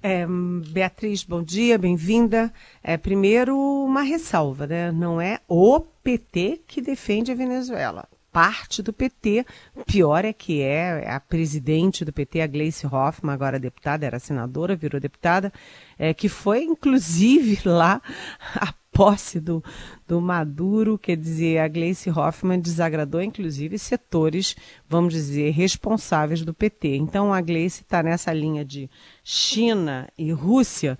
É, 0.00 0.24
Beatriz, 0.70 1.24
bom 1.24 1.42
dia, 1.42 1.76
bem-vinda. 1.76 2.52
É, 2.82 2.96
primeiro, 2.96 3.56
uma 3.56 4.02
ressalva, 4.02 4.66
né? 4.66 4.92
Não 4.92 5.20
é 5.20 5.40
o 5.48 5.80
PT 5.80 6.60
que 6.68 6.80
defende 6.80 7.32
a 7.32 7.34
Venezuela. 7.34 8.08
Parte 8.30 8.80
do 8.80 8.92
PT, 8.92 9.44
pior 9.86 10.24
é 10.24 10.32
que 10.32 10.62
é 10.62 11.10
a 11.10 11.18
presidente 11.18 12.04
do 12.04 12.12
PT, 12.12 12.40
a 12.40 12.46
Gleice 12.46 12.86
Hoffmann, 12.86 13.34
agora 13.34 13.58
deputada, 13.58 14.06
era 14.06 14.20
senadora, 14.20 14.76
virou 14.76 15.00
deputada, 15.00 15.52
é, 15.98 16.14
que 16.14 16.28
foi 16.28 16.62
inclusive 16.62 17.58
lá 17.64 18.00
a 18.54 18.72
posse 18.98 19.38
do, 19.38 19.62
do 20.08 20.20
Maduro, 20.20 20.98
quer 20.98 21.16
dizer, 21.16 21.58
a 21.58 21.68
Gleice 21.68 22.10
Hoffmann 22.10 22.58
desagradou 22.58 23.22
inclusive 23.22 23.78
setores, 23.78 24.56
vamos 24.88 25.14
dizer, 25.14 25.50
responsáveis 25.52 26.42
do 26.42 26.52
PT. 26.52 26.96
Então 26.96 27.32
a 27.32 27.40
Gleice 27.40 27.82
está 27.82 28.02
nessa 28.02 28.32
linha 28.32 28.64
de 28.64 28.90
China 29.22 30.08
e 30.18 30.32
Rússia, 30.32 30.98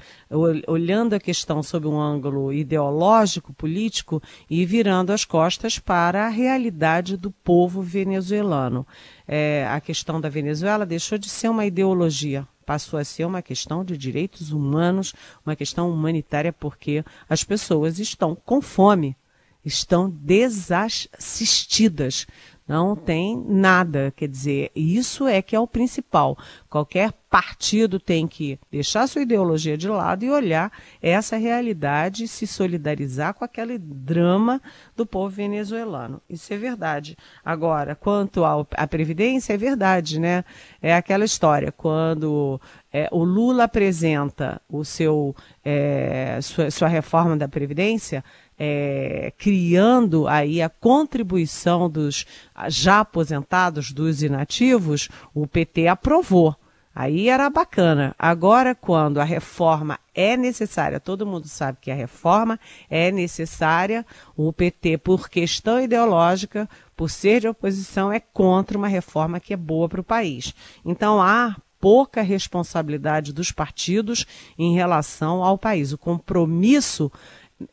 olhando 0.68 1.14
a 1.14 1.18
questão 1.18 1.60
sob 1.60 1.88
um 1.88 2.00
ângulo 2.00 2.52
ideológico, 2.52 3.52
político 3.52 4.22
e 4.48 4.64
virando 4.64 5.12
as 5.12 5.24
costas 5.24 5.80
para 5.80 6.24
a 6.24 6.28
realidade 6.28 7.16
do 7.16 7.32
povo 7.32 7.82
venezuelano. 7.82 8.86
É, 9.26 9.66
a 9.68 9.80
questão 9.80 10.20
da 10.20 10.28
Venezuela 10.28 10.86
deixou 10.86 11.18
de 11.18 11.28
ser 11.28 11.48
uma 11.48 11.66
ideologia 11.66 12.46
passou 12.68 12.98
a 12.98 13.04
ser 13.04 13.24
uma 13.24 13.40
questão 13.40 13.82
de 13.82 13.96
direitos 13.96 14.52
humanos, 14.52 15.14
uma 15.46 15.56
questão 15.56 15.90
humanitária, 15.90 16.52
porque 16.52 17.02
as 17.26 17.42
pessoas 17.42 17.98
estão 17.98 18.34
com 18.34 18.60
fome, 18.60 19.16
estão 19.64 20.10
desassistidas 20.10 22.26
não 22.68 22.94
tem 22.94 23.42
nada, 23.48 24.12
quer 24.14 24.28
dizer, 24.28 24.70
isso 24.76 25.26
é 25.26 25.40
que 25.40 25.56
é 25.56 25.60
o 25.60 25.66
principal. 25.66 26.36
Qualquer 26.68 27.12
partido 27.30 27.98
tem 27.98 28.26
que 28.26 28.58
deixar 28.70 29.06
sua 29.06 29.22
ideologia 29.22 29.76
de 29.76 29.88
lado 29.88 30.24
e 30.24 30.30
olhar 30.30 30.72
essa 31.00 31.36
realidade 31.36 32.24
e 32.24 32.28
se 32.28 32.46
solidarizar 32.46 33.34
com 33.34 33.44
aquele 33.44 33.78
drama 33.78 34.60
do 34.96 35.06
povo 35.06 35.28
venezuelano. 35.28 36.20
Isso 36.28 36.52
é 36.52 36.56
verdade. 36.56 37.16
Agora, 37.44 37.94
quanto 37.94 38.44
à 38.44 38.86
Previdência, 38.86 39.54
é 39.54 39.56
verdade, 39.56 40.18
né? 40.18 40.44
É 40.80 40.94
aquela 40.94 41.24
história, 41.24 41.72
quando 41.72 42.60
é, 42.92 43.08
o 43.10 43.24
Lula 43.24 43.64
apresenta 43.64 44.60
o 44.68 44.84
seu, 44.84 45.34
é, 45.64 46.38
sua, 46.42 46.70
sua 46.70 46.88
reforma 46.88 47.36
da 47.36 47.48
Previdência, 47.48 48.24
é, 48.58 49.32
criando 49.38 50.26
aí 50.26 50.60
a 50.60 50.68
contribuição 50.68 51.88
dos 51.88 52.26
já 52.68 53.00
aposentados, 53.00 53.92
dos 53.92 54.22
inativos, 54.22 55.08
o 55.34 55.46
PT 55.46 55.86
aprovou. 55.86 56.56
Aí 56.94 57.28
era 57.28 57.48
bacana. 57.48 58.12
Agora, 58.18 58.74
quando 58.74 59.20
a 59.20 59.24
reforma 59.24 60.00
é 60.12 60.36
necessária, 60.36 60.98
todo 60.98 61.24
mundo 61.24 61.46
sabe 61.46 61.78
que 61.80 61.92
a 61.92 61.94
reforma 61.94 62.58
é 62.90 63.12
necessária, 63.12 64.04
o 64.36 64.52
PT, 64.52 64.98
por 64.98 65.28
questão 65.28 65.80
ideológica, 65.80 66.68
por 66.96 67.08
ser 67.08 67.40
de 67.40 67.46
oposição, 67.46 68.12
é 68.12 68.18
contra 68.18 68.76
uma 68.76 68.88
reforma 68.88 69.38
que 69.38 69.54
é 69.54 69.56
boa 69.56 69.88
para 69.88 70.00
o 70.00 70.04
país. 70.04 70.52
Então 70.84 71.22
há 71.22 71.54
pouca 71.78 72.20
responsabilidade 72.20 73.32
dos 73.32 73.52
partidos 73.52 74.26
em 74.58 74.74
relação 74.74 75.44
ao 75.44 75.56
país. 75.56 75.92
O 75.92 75.98
compromisso 75.98 77.12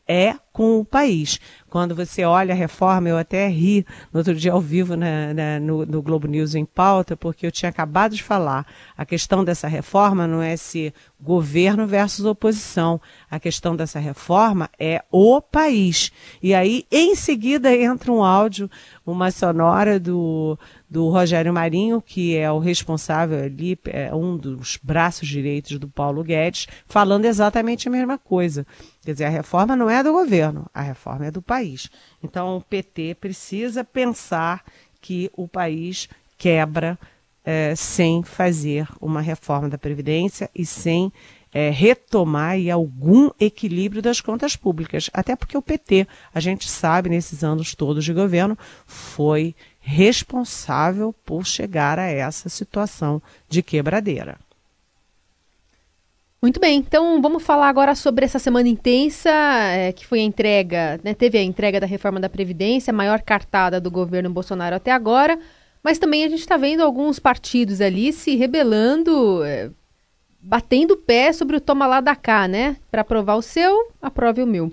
é 0.06 0.34
com 0.52 0.80
o 0.80 0.84
país. 0.84 1.38
Quando 1.68 1.94
você 1.94 2.24
olha 2.24 2.54
a 2.54 2.56
reforma, 2.56 3.10
eu 3.10 3.18
até 3.18 3.46
ri 3.46 3.84
no 4.10 4.20
outro 4.20 4.34
dia 4.34 4.52
ao 4.52 4.60
vivo 4.60 4.96
na, 4.96 5.34
na, 5.34 5.60
no, 5.60 5.84
no, 5.84 6.00
Globo 6.00 6.26
News 6.26 6.54
em 6.54 6.64
pauta, 6.64 7.14
porque 7.14 7.46
eu 7.46 7.52
tinha 7.52 7.68
acabado 7.68 8.14
de 8.14 8.22
falar. 8.22 8.66
A 8.96 9.04
questão 9.04 9.44
dessa 9.44 9.68
reforma 9.68 10.26
não 10.26 10.40
é 10.40 10.56
se 10.56 10.94
governo 11.20 11.86
versus 11.86 12.24
oposição. 12.24 12.98
A 13.30 13.38
questão 13.38 13.76
dessa 13.76 13.98
reforma 13.98 14.70
é 14.78 15.04
o 15.10 15.42
país. 15.42 16.10
E 16.42 16.54
aí, 16.54 16.86
em 16.90 17.14
seguida, 17.14 17.76
entra 17.76 18.10
um 18.10 18.24
áudio, 18.24 18.70
uma 19.04 19.30
sonora 19.30 20.00
do, 20.00 20.58
do 20.88 21.10
Rogério 21.10 21.52
Marinho, 21.52 22.00
que 22.00 22.34
é 22.34 22.50
o 22.50 22.58
responsável 22.58 23.44
ali, 23.44 23.78
é 23.86 24.14
um 24.14 24.36
dos 24.38 24.78
braços 24.82 25.28
direitos 25.28 25.78
do 25.78 25.88
Paulo 25.88 26.24
Guedes, 26.24 26.66
falando 26.86 27.26
exatamente 27.26 27.88
a 27.88 27.90
mesma 27.90 28.16
coisa. 28.16 28.66
Quer 29.06 29.12
dizer, 29.12 29.24
a 29.26 29.28
reforma 29.28 29.76
não 29.76 29.88
é 29.88 30.02
do 30.02 30.10
governo, 30.10 30.66
a 30.74 30.82
reforma 30.82 31.26
é 31.26 31.30
do 31.30 31.40
país. 31.40 31.88
Então, 32.20 32.56
o 32.56 32.60
PT 32.60 33.14
precisa 33.20 33.84
pensar 33.84 34.64
que 35.00 35.30
o 35.36 35.46
país 35.46 36.08
quebra 36.36 36.98
é, 37.44 37.72
sem 37.76 38.24
fazer 38.24 38.88
uma 39.00 39.20
reforma 39.20 39.68
da 39.68 39.78
Previdência 39.78 40.50
e 40.52 40.66
sem 40.66 41.12
é, 41.54 41.70
retomar 41.70 42.56
algum 42.72 43.30
equilíbrio 43.38 44.02
das 44.02 44.20
contas 44.20 44.56
públicas. 44.56 45.08
Até 45.14 45.36
porque 45.36 45.56
o 45.56 45.62
PT, 45.62 46.08
a 46.34 46.40
gente 46.40 46.68
sabe, 46.68 47.08
nesses 47.08 47.44
anos 47.44 47.76
todos 47.76 48.04
de 48.04 48.12
governo, 48.12 48.58
foi 48.86 49.54
responsável 49.78 51.14
por 51.24 51.46
chegar 51.46 51.96
a 51.96 52.10
essa 52.10 52.48
situação 52.48 53.22
de 53.48 53.62
quebradeira. 53.62 54.36
Muito 56.42 56.60
bem, 56.60 56.78
então 56.78 57.20
vamos 57.20 57.42
falar 57.42 57.68
agora 57.68 57.94
sobre 57.94 58.24
essa 58.24 58.38
semana 58.38 58.68
intensa, 58.68 59.30
é, 59.30 59.92
que 59.92 60.06
foi 60.06 60.20
a 60.20 60.22
entrega, 60.22 61.00
né, 61.02 61.14
teve 61.14 61.38
a 61.38 61.42
entrega 61.42 61.80
da 61.80 61.86
reforma 61.86 62.20
da 62.20 62.28
Previdência, 62.28 62.90
a 62.90 62.94
maior 62.94 63.22
cartada 63.22 63.80
do 63.80 63.90
governo 63.90 64.30
Bolsonaro 64.30 64.76
até 64.76 64.92
agora, 64.92 65.38
mas 65.82 65.98
também 65.98 66.24
a 66.24 66.28
gente 66.28 66.40
está 66.40 66.56
vendo 66.56 66.82
alguns 66.82 67.18
partidos 67.18 67.80
ali 67.80 68.12
se 68.12 68.36
rebelando, 68.36 69.42
é, 69.44 69.70
batendo 70.40 70.92
o 70.92 70.96
pé 70.96 71.32
sobre 71.32 71.56
o 71.56 71.60
toma 71.60 71.86
lá 71.86 72.00
da 72.00 72.14
cá, 72.14 72.46
né? 72.46 72.76
Para 72.90 73.00
aprovar 73.02 73.36
o 73.36 73.42
seu, 73.42 73.92
aprove 74.00 74.42
o 74.42 74.46
meu. 74.46 74.72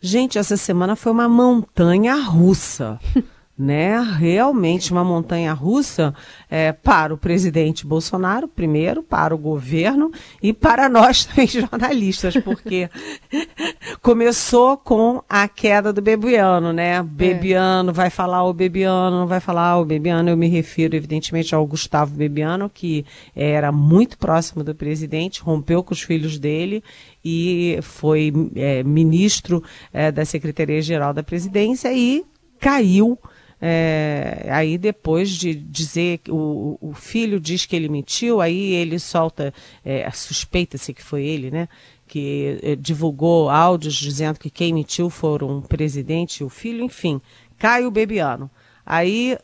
Gente, 0.00 0.38
essa 0.38 0.56
semana 0.56 0.96
foi 0.96 1.12
uma 1.12 1.28
montanha 1.28 2.14
russa. 2.14 2.98
né? 3.60 4.00
Realmente 4.00 4.90
uma 4.90 5.04
montanha 5.04 5.52
russa 5.52 6.14
é, 6.50 6.72
para 6.72 7.12
o 7.12 7.18
presidente 7.18 7.86
Bolsonaro, 7.86 8.48
primeiro, 8.48 9.02
para 9.02 9.34
o 9.34 9.38
governo 9.38 10.10
e 10.42 10.50
para 10.50 10.88
nós 10.88 11.26
também 11.26 11.46
jornalistas, 11.46 12.34
porque 12.38 12.88
começou 14.00 14.78
com 14.78 15.22
a 15.28 15.46
queda 15.46 15.92
do 15.92 16.00
Bebiano, 16.00 16.72
né? 16.72 16.96
É. 16.96 17.02
Bebiano, 17.02 17.90
é. 17.90 17.92
vai 17.92 18.08
falar 18.08 18.44
o 18.44 18.54
Bebiano, 18.54 19.20
não 19.20 19.26
vai 19.26 19.40
falar 19.40 19.78
o 19.78 19.84
Bebiano. 19.84 20.30
Eu 20.30 20.36
me 20.38 20.48
refiro, 20.48 20.96
evidentemente, 20.96 21.54
ao 21.54 21.66
Gustavo 21.66 22.14
Bebiano, 22.14 22.70
que 22.70 23.04
era 23.36 23.70
muito 23.70 24.16
próximo 24.16 24.64
do 24.64 24.74
presidente, 24.74 25.42
rompeu 25.42 25.82
com 25.82 25.92
os 25.92 26.00
filhos 26.00 26.38
dele 26.38 26.82
e 27.22 27.78
foi 27.82 28.32
é, 28.56 28.82
ministro 28.82 29.62
é, 29.92 30.10
da 30.10 30.24
Secretaria-Geral 30.24 31.12
da 31.12 31.22
Presidência 31.22 31.92
e 31.92 32.24
caiu 32.58 33.18
é, 33.60 34.46
aí 34.50 34.78
depois 34.78 35.30
de 35.30 35.54
dizer 35.54 36.18
que 36.18 36.30
o, 36.30 36.78
o, 36.80 36.94
filho 36.94 37.38
diz 37.38 37.66
que 37.66 37.76
ele 37.76 37.90
mentiu, 37.90 38.40
aí 38.40 38.72
ele 38.72 38.98
solta, 38.98 39.52
é, 39.84 40.10
suspeita-se 40.10 40.94
que 40.94 41.02
foi 41.02 41.24
ele, 41.24 41.50
né? 41.50 41.68
Que 42.08 42.58
é, 42.62 42.74
divulgou 42.74 43.50
áudios 43.50 43.94
dizendo 43.94 44.38
que 44.38 44.48
quem 44.48 44.72
mentiu 44.72 45.10
foram 45.10 45.58
o 45.58 45.62
presidente 45.62 46.38
e 46.38 46.44
o 46.44 46.48
filho, 46.48 46.82
enfim, 46.82 47.20
cai 47.58 47.84
o 47.84 47.90
Bebiano. 47.90 48.50
Aí 48.84 49.36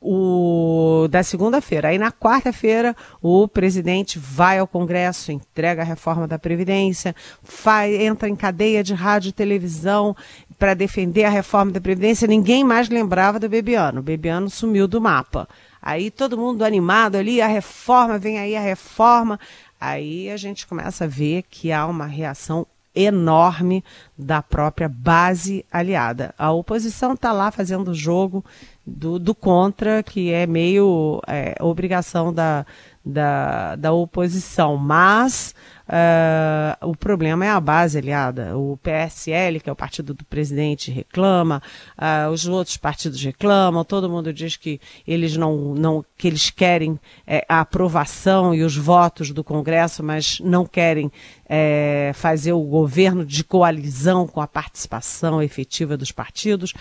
o, 0.00 1.08
da 1.10 1.22
segunda-feira. 1.22 1.88
Aí 1.88 1.98
na 1.98 2.12
quarta-feira 2.12 2.94
o 3.20 3.48
presidente 3.48 4.18
vai 4.18 4.58
ao 4.58 4.66
Congresso, 4.66 5.32
entrega 5.32 5.82
a 5.82 5.84
reforma 5.84 6.26
da 6.26 6.38
Previdência, 6.38 7.14
faz, 7.42 8.00
entra 8.00 8.28
em 8.28 8.36
cadeia 8.36 8.82
de 8.82 8.94
rádio 8.94 9.30
e 9.30 9.32
televisão 9.32 10.16
para 10.58 10.74
defender 10.74 11.24
a 11.24 11.30
reforma 11.30 11.72
da 11.72 11.80
Previdência. 11.80 12.28
Ninguém 12.28 12.64
mais 12.64 12.88
lembrava 12.88 13.38
do 13.38 13.48
Bebiano. 13.48 14.00
O 14.00 14.02
Bebiano 14.02 14.48
sumiu 14.48 14.86
do 14.86 15.00
mapa. 15.00 15.48
Aí 15.80 16.10
todo 16.10 16.38
mundo 16.38 16.64
animado 16.64 17.16
ali, 17.16 17.40
a 17.40 17.46
reforma, 17.46 18.18
vem 18.18 18.38
aí 18.38 18.56
a 18.56 18.60
reforma. 18.60 19.38
Aí 19.80 20.28
a 20.30 20.36
gente 20.36 20.66
começa 20.66 21.04
a 21.04 21.08
ver 21.08 21.44
que 21.48 21.70
há 21.72 21.86
uma 21.86 22.06
reação 22.06 22.66
enorme 22.94 23.84
da 24.16 24.42
própria 24.42 24.88
base 24.88 25.64
aliada. 25.70 26.34
A 26.36 26.50
oposição 26.50 27.14
está 27.14 27.30
lá 27.32 27.50
fazendo 27.52 27.94
jogo 27.94 28.44
do, 28.88 29.18
do 29.18 29.34
contra, 29.34 30.02
que 30.02 30.32
é 30.32 30.46
meio 30.46 31.20
é, 31.26 31.54
obrigação 31.60 32.32
da, 32.32 32.64
da, 33.08 33.74
da 33.76 33.90
oposição, 33.90 34.76
mas 34.76 35.54
uh, 35.88 36.86
o 36.86 36.94
problema 36.94 37.46
é 37.46 37.48
a 37.48 37.58
base 37.58 37.96
aliada. 37.96 38.56
O 38.56 38.76
PSL, 38.76 39.60
que 39.60 39.70
é 39.70 39.72
o 39.72 39.76
partido 39.76 40.12
do 40.12 40.24
presidente, 40.26 40.90
reclama, 40.90 41.62
uh, 41.96 42.30
os 42.30 42.46
outros 42.46 42.76
partidos 42.76 43.22
reclamam, 43.22 43.82
todo 43.82 44.10
mundo 44.10 44.30
diz 44.30 44.56
que 44.56 44.78
eles 45.06 45.38
não, 45.38 45.74
não 45.74 46.04
que 46.18 46.28
eles 46.28 46.50
querem 46.50 47.00
é, 47.26 47.44
a 47.48 47.60
aprovação 47.60 48.54
e 48.54 48.62
os 48.62 48.76
votos 48.76 49.30
do 49.30 49.42
Congresso, 49.42 50.02
mas 50.04 50.38
não 50.40 50.66
querem 50.66 51.10
é, 51.48 52.12
fazer 52.14 52.52
o 52.52 52.62
governo 52.62 53.24
de 53.24 53.42
coalizão 53.42 54.26
com 54.26 54.42
a 54.42 54.46
participação 54.46 55.42
efetiva 55.42 55.96
dos 55.96 56.12
partidos. 56.12 56.74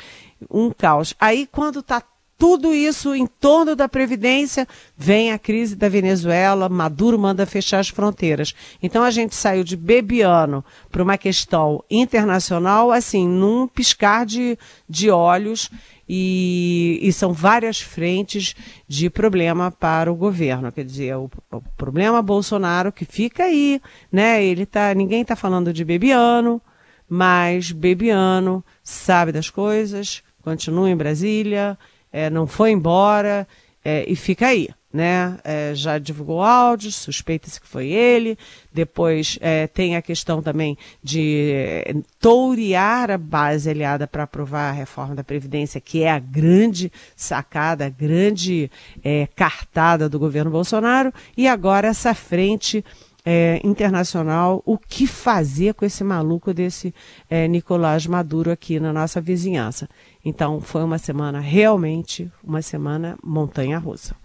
Um 0.51 0.71
caos. 0.71 1.15
Aí, 1.19 1.47
quando 1.49 1.79
está 1.79 2.03
tudo 2.37 2.73
isso 2.73 3.15
em 3.15 3.25
torno 3.25 3.75
da 3.75 3.89
Previdência, 3.89 4.67
vem 4.95 5.31
a 5.31 5.39
crise 5.39 5.75
da 5.75 5.89
Venezuela, 5.89 6.69
Maduro 6.69 7.17
manda 7.17 7.45
fechar 7.47 7.79
as 7.79 7.89
fronteiras. 7.89 8.53
Então 8.81 9.03
a 9.03 9.09
gente 9.09 9.33
saiu 9.33 9.63
de 9.63 9.75
bebiano 9.75 10.63
para 10.91 11.01
uma 11.01 11.17
questão 11.17 11.83
internacional, 11.89 12.91
assim, 12.91 13.27
num 13.27 13.67
piscar 13.67 14.25
de, 14.25 14.57
de 14.87 15.09
olhos, 15.09 15.69
e, 16.09 16.99
e, 17.01 17.11
são 17.11 17.33
várias 17.33 17.81
frentes 17.81 18.55
de 18.87 19.09
problema 19.09 19.69
para 19.69 20.09
o 20.09 20.15
governo. 20.15 20.71
Quer 20.71 20.85
dizer, 20.85 21.17
o, 21.17 21.29
o 21.51 21.61
problema 21.75 22.21
Bolsonaro 22.21 22.93
que 22.93 23.03
fica 23.03 23.43
aí, 23.43 23.81
né? 24.09 24.41
Ele 24.41 24.65
tá, 24.65 24.93
ninguém 24.93 25.23
está 25.23 25.35
falando 25.35 25.73
de 25.73 25.83
bebiano, 25.83 26.61
mas 27.09 27.73
bebiano 27.73 28.63
sabe 28.81 29.33
das 29.33 29.49
coisas, 29.49 30.23
continua 30.41 30.89
em 30.89 30.95
Brasília 30.95 31.77
é, 32.11 32.29
não 32.29 32.47
foi 32.47 32.71
embora 32.71 33.47
é, 33.83 34.05
e 34.07 34.15
fica 34.15 34.47
aí. 34.47 34.69
Né? 34.91 35.37
É, 35.43 35.75
já 35.75 35.99
divulgou 35.99 36.41
áudios, 36.41 36.95
suspeita-se 36.95 37.61
que 37.61 37.67
foi 37.67 37.87
ele. 37.87 38.37
Depois 38.73 39.37
é, 39.41 39.67
tem 39.67 39.95
a 39.95 40.01
questão 40.01 40.41
também 40.41 40.77
de 41.03 41.51
é, 41.53 41.93
tourear 42.19 43.11
a 43.11 43.17
base 43.17 43.69
aliada 43.69 44.07
para 44.07 44.23
aprovar 44.23 44.69
a 44.69 44.71
reforma 44.71 45.13
da 45.13 45.23
Previdência, 45.23 45.79
que 45.79 46.03
é 46.03 46.09
a 46.09 46.17
grande 46.19 46.91
sacada, 47.15 47.85
a 47.85 47.89
grande 47.89 48.71
é, 49.03 49.27
cartada 49.35 50.09
do 50.09 50.17
governo 50.17 50.49
Bolsonaro. 50.49 51.13
E 51.35 51.47
agora 51.47 51.89
essa 51.89 52.15
frente 52.15 52.83
é, 53.29 53.59
internacional, 53.61 54.63
o 54.65 54.77
que 54.77 55.05
fazer 55.05 55.73
com 55.73 55.83
esse 55.83 56.01
maluco 56.01 56.53
desse 56.53 56.95
é, 57.29 57.45
Nicolás 57.45 58.07
Maduro 58.07 58.49
aqui 58.49 58.79
na 58.79 58.93
nossa 58.93 59.19
vizinhança. 59.19 59.89
Então 60.23 60.61
foi 60.61 60.81
uma 60.81 60.97
semana 60.97 61.41
realmente 61.41 62.31
uma 62.41 62.61
semana 62.61 63.17
montanha 63.21 63.77
russa. 63.77 64.15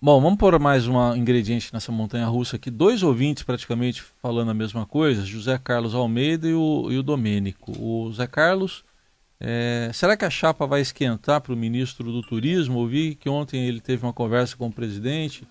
Bom, 0.00 0.18
vamos 0.18 0.38
pôr 0.38 0.58
mais 0.58 0.88
um 0.88 1.14
ingrediente 1.14 1.74
nessa 1.74 1.92
montanha 1.92 2.26
russa 2.26 2.56
aqui. 2.56 2.70
Dois 2.70 3.02
ouvintes 3.02 3.42
praticamente 3.42 4.02
falando 4.22 4.50
a 4.50 4.54
mesma 4.54 4.86
coisa, 4.86 5.26
José 5.26 5.58
Carlos 5.58 5.94
Almeida 5.94 6.48
e 6.48 6.54
o, 6.54 6.90
e 6.90 6.96
o 6.96 7.02
Domênico. 7.02 7.72
O 7.78 8.06
José 8.08 8.26
Carlos, 8.26 8.82
é, 9.38 9.90
será 9.92 10.16
que 10.16 10.24
a 10.24 10.30
chapa 10.30 10.66
vai 10.66 10.80
esquentar 10.80 11.42
para 11.42 11.52
o 11.52 11.56
ministro 11.56 12.10
do 12.10 12.22
Turismo? 12.22 12.78
Ouvi 12.78 13.14
que 13.14 13.28
ontem 13.28 13.68
ele 13.68 13.82
teve 13.82 14.06
uma 14.06 14.12
conversa 14.14 14.56
com 14.56 14.68
o 14.68 14.72
presidente 14.72 15.46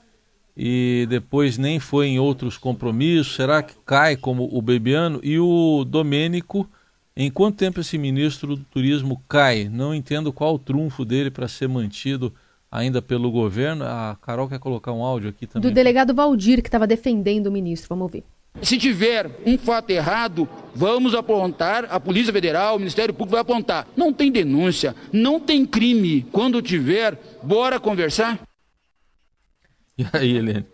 e 0.59 1.05
depois 1.07 1.55
nem 1.55 1.79
foi 1.79 2.07
em 2.07 2.19
outros 2.19 2.57
compromissos? 2.57 3.35
Será 3.35 3.61
que 3.61 3.75
cai 3.85 4.15
como 4.17 4.49
o 4.51 4.59
Bebiano? 4.59 5.19
E 5.21 5.37
o 5.37 5.85
Domênico, 5.87 6.67
em 7.15 7.29
quanto 7.29 7.57
tempo 7.57 7.79
esse 7.79 7.95
ministro 7.95 8.55
do 8.55 8.63
Turismo 8.63 9.21
cai? 9.29 9.69
Não 9.69 9.93
entendo 9.93 10.33
qual 10.33 10.55
o 10.55 10.59
trunfo 10.59 11.05
dele 11.05 11.29
para 11.29 11.47
ser 11.47 11.69
mantido 11.69 12.33
ainda 12.71 13.03
pelo 13.03 13.29
governo. 13.29 13.85
A 13.85 14.17
Carol 14.19 14.49
quer 14.49 14.57
colocar 14.57 14.91
um 14.91 15.03
áudio 15.03 15.29
aqui 15.29 15.45
também. 15.45 15.69
Do 15.69 15.73
delegado 15.73 16.15
Valdir, 16.15 16.63
que 16.63 16.69
estava 16.69 16.87
defendendo 16.87 17.47
o 17.47 17.51
ministro. 17.51 17.89
Vamos 17.89 18.03
ouvir. 18.03 18.23
Se 18.59 18.79
tiver 18.79 19.29
um 19.45 19.59
fato 19.59 19.91
errado, 19.91 20.49
vamos 20.73 21.13
apontar, 21.13 21.85
a 21.91 21.99
Polícia 21.99 22.33
Federal, 22.33 22.75
o 22.75 22.79
Ministério 22.79 23.13
Público 23.13 23.33
vai 23.33 23.41
apontar. 23.41 23.87
Não 23.95 24.11
tem 24.11 24.31
denúncia, 24.31 24.95
não 25.13 25.39
tem 25.39 25.63
crime. 25.63 26.25
Quando 26.31 26.59
tiver, 26.63 27.19
bora 27.43 27.79
conversar. 27.79 28.39
E 29.97 30.05
aí, 30.13 30.37
Helene? 30.37 30.65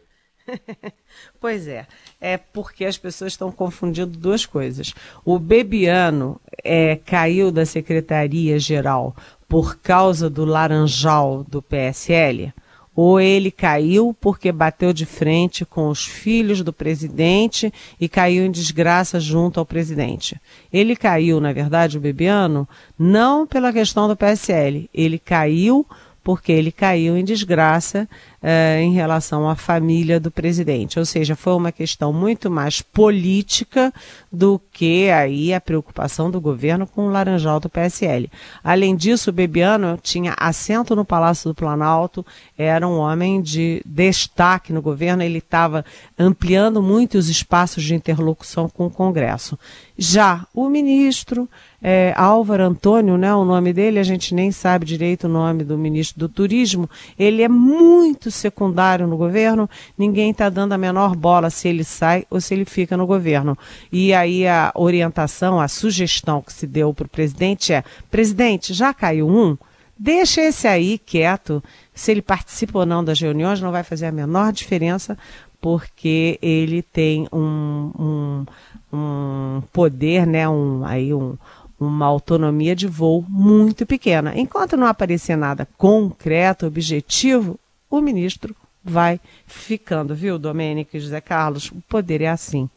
pois 1.40 1.68
é, 1.68 1.88
é 2.20 2.38
porque 2.38 2.84
as 2.84 2.98
pessoas 2.98 3.34
estão 3.34 3.52
confundindo 3.52 4.18
duas 4.18 4.46
coisas. 4.46 4.94
O 5.24 5.40
Bebiano 5.40 6.40
é, 6.64 6.98
caiu 6.98 7.52
da 7.52 7.66
Secretaria-Geral 7.66 9.16
por 9.48 9.78
causa 9.78 10.30
do 10.30 10.44
laranjal 10.44 11.44
do 11.44 11.62
PSL, 11.62 12.54
ou 12.96 13.20
ele 13.20 13.50
caiu 13.50 14.16
porque 14.20 14.52
bateu 14.52 14.94
de 14.94 15.06
frente 15.06 15.66
com 15.66 15.90
os 15.90 16.06
filhos 16.06 16.62
do 16.62 16.72
presidente 16.72 17.74
e 18.00 18.08
caiu 18.08 18.46
em 18.46 18.52
desgraça 18.52 19.20
junto 19.20 19.60
ao 19.60 19.66
presidente. 19.66 20.40
Ele 20.72 20.96
caiu, 20.96 21.40
na 21.40 21.52
verdade, 21.54 21.98
o 21.98 22.02
Bebiano, 22.02 22.68
não 22.98 23.48
pela 23.48 23.74
questão 23.74 24.08
do 24.08 24.16
PSL, 24.16 24.90
ele 24.94 25.18
caiu 25.18 25.86
porque 26.24 26.52
ele 26.52 26.72
caiu 26.72 27.18
em 27.18 27.24
desgraça 27.24 28.08
eh, 28.46 28.82
em 28.82 28.92
relação 28.92 29.50
à 29.50 29.56
família 29.56 30.20
do 30.20 30.30
presidente. 30.30 31.00
Ou 31.00 31.06
seja, 31.06 31.34
foi 31.34 31.54
uma 31.54 31.72
questão 31.72 32.12
muito 32.12 32.52
mais 32.52 32.82
política 32.82 33.94
do 34.30 34.60
que 34.70 35.10
aí 35.10 35.54
a 35.54 35.62
preocupação 35.62 36.30
do 36.30 36.42
governo 36.42 36.86
com 36.86 37.08
o 37.08 37.10
Laranjal 37.10 37.62
do 37.62 37.70
PSL. 37.70 38.30
Além 38.62 38.98
disso, 38.98 39.30
o 39.30 39.34
Bebiano 39.34 39.98
tinha 40.04 40.36
assento 40.38 40.94
no 40.94 41.06
Palácio 41.06 41.52
do 41.52 41.56
Planalto, 41.56 42.26
era 42.58 42.86
um 42.86 42.98
homem 42.98 43.42
de 43.42 43.82
destaque 43.86 44.74
no 44.74 44.82
governo, 44.82 45.24
ele 45.24 45.38
estava 45.38 45.86
ampliando 46.20 46.82
muito 46.82 47.18
os 47.18 47.30
espaços 47.30 47.82
de 47.82 47.96
interlocução 47.96 48.68
com 48.68 48.88
o 48.88 48.92
Congresso. 48.92 49.58
Já 49.98 50.46
o 50.54 50.68
ministro 50.68 51.48
é, 51.82 52.14
Álvaro 52.16 52.64
Antônio, 52.64 53.18
né, 53.18 53.36
o 53.36 53.44
nome 53.44 53.74
dele, 53.74 54.00
a 54.00 54.04
gente 54.04 54.34
nem 54.34 54.52
sabe 54.52 54.86
direito 54.86 55.26
o 55.26 55.30
nome 55.30 55.66
do 55.66 55.78
ministro 55.78 56.18
do 56.18 56.30
Turismo, 56.30 56.90
ele 57.20 57.44
é 57.44 57.50
muito 57.50 58.32
secundário 58.34 59.08
no 59.08 59.16
governo, 59.18 59.70
ninguém 59.98 60.32
está 60.32 60.50
dando 60.50 60.74
a 60.74 60.78
menor 60.78 61.16
bola 61.16 61.50
se 61.50 61.68
ele 61.68 61.84
sai 61.84 62.26
ou 62.30 62.42
se 62.42 62.54
ele 62.54 62.66
fica 62.66 62.98
no 62.98 63.06
governo. 63.06 63.58
E 63.92 64.14
aí 64.14 64.48
a 64.48 64.72
orientação, 64.76 65.60
a 65.60 65.68
sugestão 65.68 66.42
que 66.42 66.52
se 66.52 66.68
deu 66.68 66.94
para 66.94 67.06
o 67.06 67.10
presidente 67.10 67.72
é: 67.72 67.84
presidente, 68.10 68.74
já 68.74 68.94
caiu 68.94 69.28
um? 69.28 69.58
Deixa 69.98 70.42
esse 70.42 70.68
aí 70.68 70.98
quieto. 70.98 71.64
Se 71.94 72.12
ele 72.12 72.22
participa 72.22 72.80
ou 72.80 72.86
não 72.86 73.04
das 73.04 73.20
reuniões, 73.20 73.62
não 73.62 73.72
vai 73.72 73.84
fazer 73.84 74.08
a 74.08 74.12
menor 74.12 74.52
diferença, 74.52 75.18
porque 75.62 76.38
ele 76.42 76.82
tem 76.82 77.28
um, 77.32 77.92
um, 77.98 78.46
um 78.92 79.64
poder, 79.72 80.28
né, 80.28 80.50
um, 80.50 80.84
aí 80.84 81.14
um, 81.14 81.38
uma 81.80 82.06
autonomia 82.06 82.76
de 82.76 82.88
voo 82.88 83.24
muito 83.28 83.86
pequena. 83.86 84.34
Enquanto 84.36 84.78
não 84.78 84.88
aparecer 84.88 85.36
nada 85.36 85.68
concreto, 85.78 86.66
objetivo, 86.66 87.60
o 87.98 88.02
ministro 88.02 88.56
vai 88.84 89.20
ficando, 89.46 90.16
viu, 90.16 90.40
Domênica 90.40 90.98
e 90.98 91.00
José 91.00 91.22
Carlos? 91.22 91.72
O 91.72 91.82
poder 91.88 92.22
é 92.22 92.28
assim. 92.28 92.70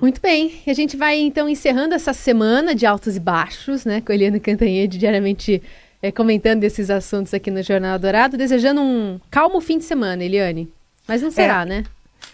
Muito 0.00 0.20
bem, 0.20 0.62
a 0.66 0.72
gente 0.72 0.96
vai 0.96 1.18
então 1.18 1.48
encerrando 1.48 1.94
essa 1.94 2.12
semana 2.14 2.74
de 2.74 2.86
altos 2.86 3.16
e 3.16 3.20
baixos, 3.20 3.84
né, 3.84 4.00
com 4.00 4.12
a 4.12 4.14
Eliana 4.14 4.40
Cantanhede 4.40 4.96
diariamente 4.96 5.62
é, 6.00 6.10
comentando 6.10 6.64
esses 6.64 6.88
assuntos 6.88 7.34
aqui 7.34 7.50
no 7.50 7.62
Jornal 7.62 7.98
Dourado, 7.98 8.38
desejando 8.38 8.80
um 8.80 9.20
calmo 9.30 9.60
fim 9.60 9.76
de 9.76 9.84
semana, 9.84 10.24
Eliane. 10.24 10.70
Mas 11.06 11.20
não 11.20 11.30
será, 11.30 11.62
é. 11.62 11.66
né? 11.66 11.84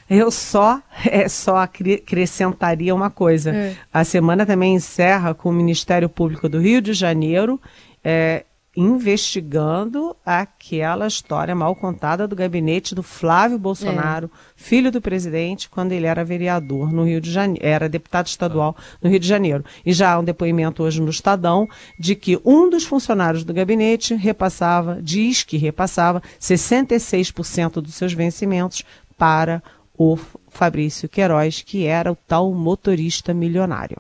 Eu 0.09 0.31
só 0.31 0.81
é, 1.05 1.29
só 1.29 1.57
acrescentaria 1.57 2.95
uma 2.95 3.11
coisa. 3.11 3.51
É. 3.51 3.75
A 3.93 4.05
semana 4.05 4.47
também 4.47 4.75
encerra 4.75 5.35
com 5.35 5.49
o 5.49 5.53
Ministério 5.53 6.09
Público 6.09 6.49
do 6.49 6.61
Rio 6.61 6.81
de 6.81 6.93
Janeiro 6.93 7.61
é, 8.05 8.45
investigando 8.77 10.15
aquela 10.25 11.07
história 11.07 11.55
mal 11.55 11.75
contada 11.75 12.29
do 12.29 12.37
gabinete 12.37 12.95
do 12.95 13.03
Flávio 13.03 13.59
Bolsonaro, 13.59 14.27
é. 14.27 14.39
filho 14.55 14.93
do 14.93 15.01
presidente, 15.01 15.69
quando 15.69 15.93
ele 15.93 16.07
era 16.07 16.25
vereador 16.25 16.93
no 16.93 17.05
Rio 17.05 17.21
de 17.21 17.33
Janeiro, 17.33 17.65
era 17.65 17.89
deputado 17.89 18.27
estadual 18.27 18.77
no 19.01 19.09
Rio 19.09 19.19
de 19.19 19.27
Janeiro. 19.27 19.65
E 19.85 19.93
já 19.93 20.13
há 20.13 20.19
um 20.19 20.25
depoimento 20.25 20.83
hoje 20.83 21.01
no 21.01 21.11
Estadão 21.11 21.67
de 21.99 22.15
que 22.15 22.39
um 22.45 22.69
dos 22.69 22.85
funcionários 22.85 23.45
do 23.45 23.55
gabinete 23.55 24.15
repassava, 24.15 24.99
diz 25.01 25.43
que 25.43 25.57
repassava 25.57 26.23
66% 26.39 27.81
dos 27.81 27.95
seus 27.95 28.13
vencimentos 28.13 28.85
para 29.17 29.63
o 29.97 30.19
Fabrício 30.51 31.09
Queiroz, 31.09 31.63
que 31.63 31.87
era 31.87 32.13
o 32.13 32.17
tal 32.17 32.53
motorista 32.53 33.33
milionário. 33.33 33.99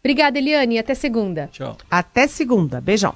Obrigada, 0.00 0.38
Eliane. 0.38 0.78
Até 0.78 0.94
segunda. 0.94 1.48
Tchau. 1.52 1.76
Até 1.90 2.26
segunda. 2.26 2.80
Beijão. 2.80 3.14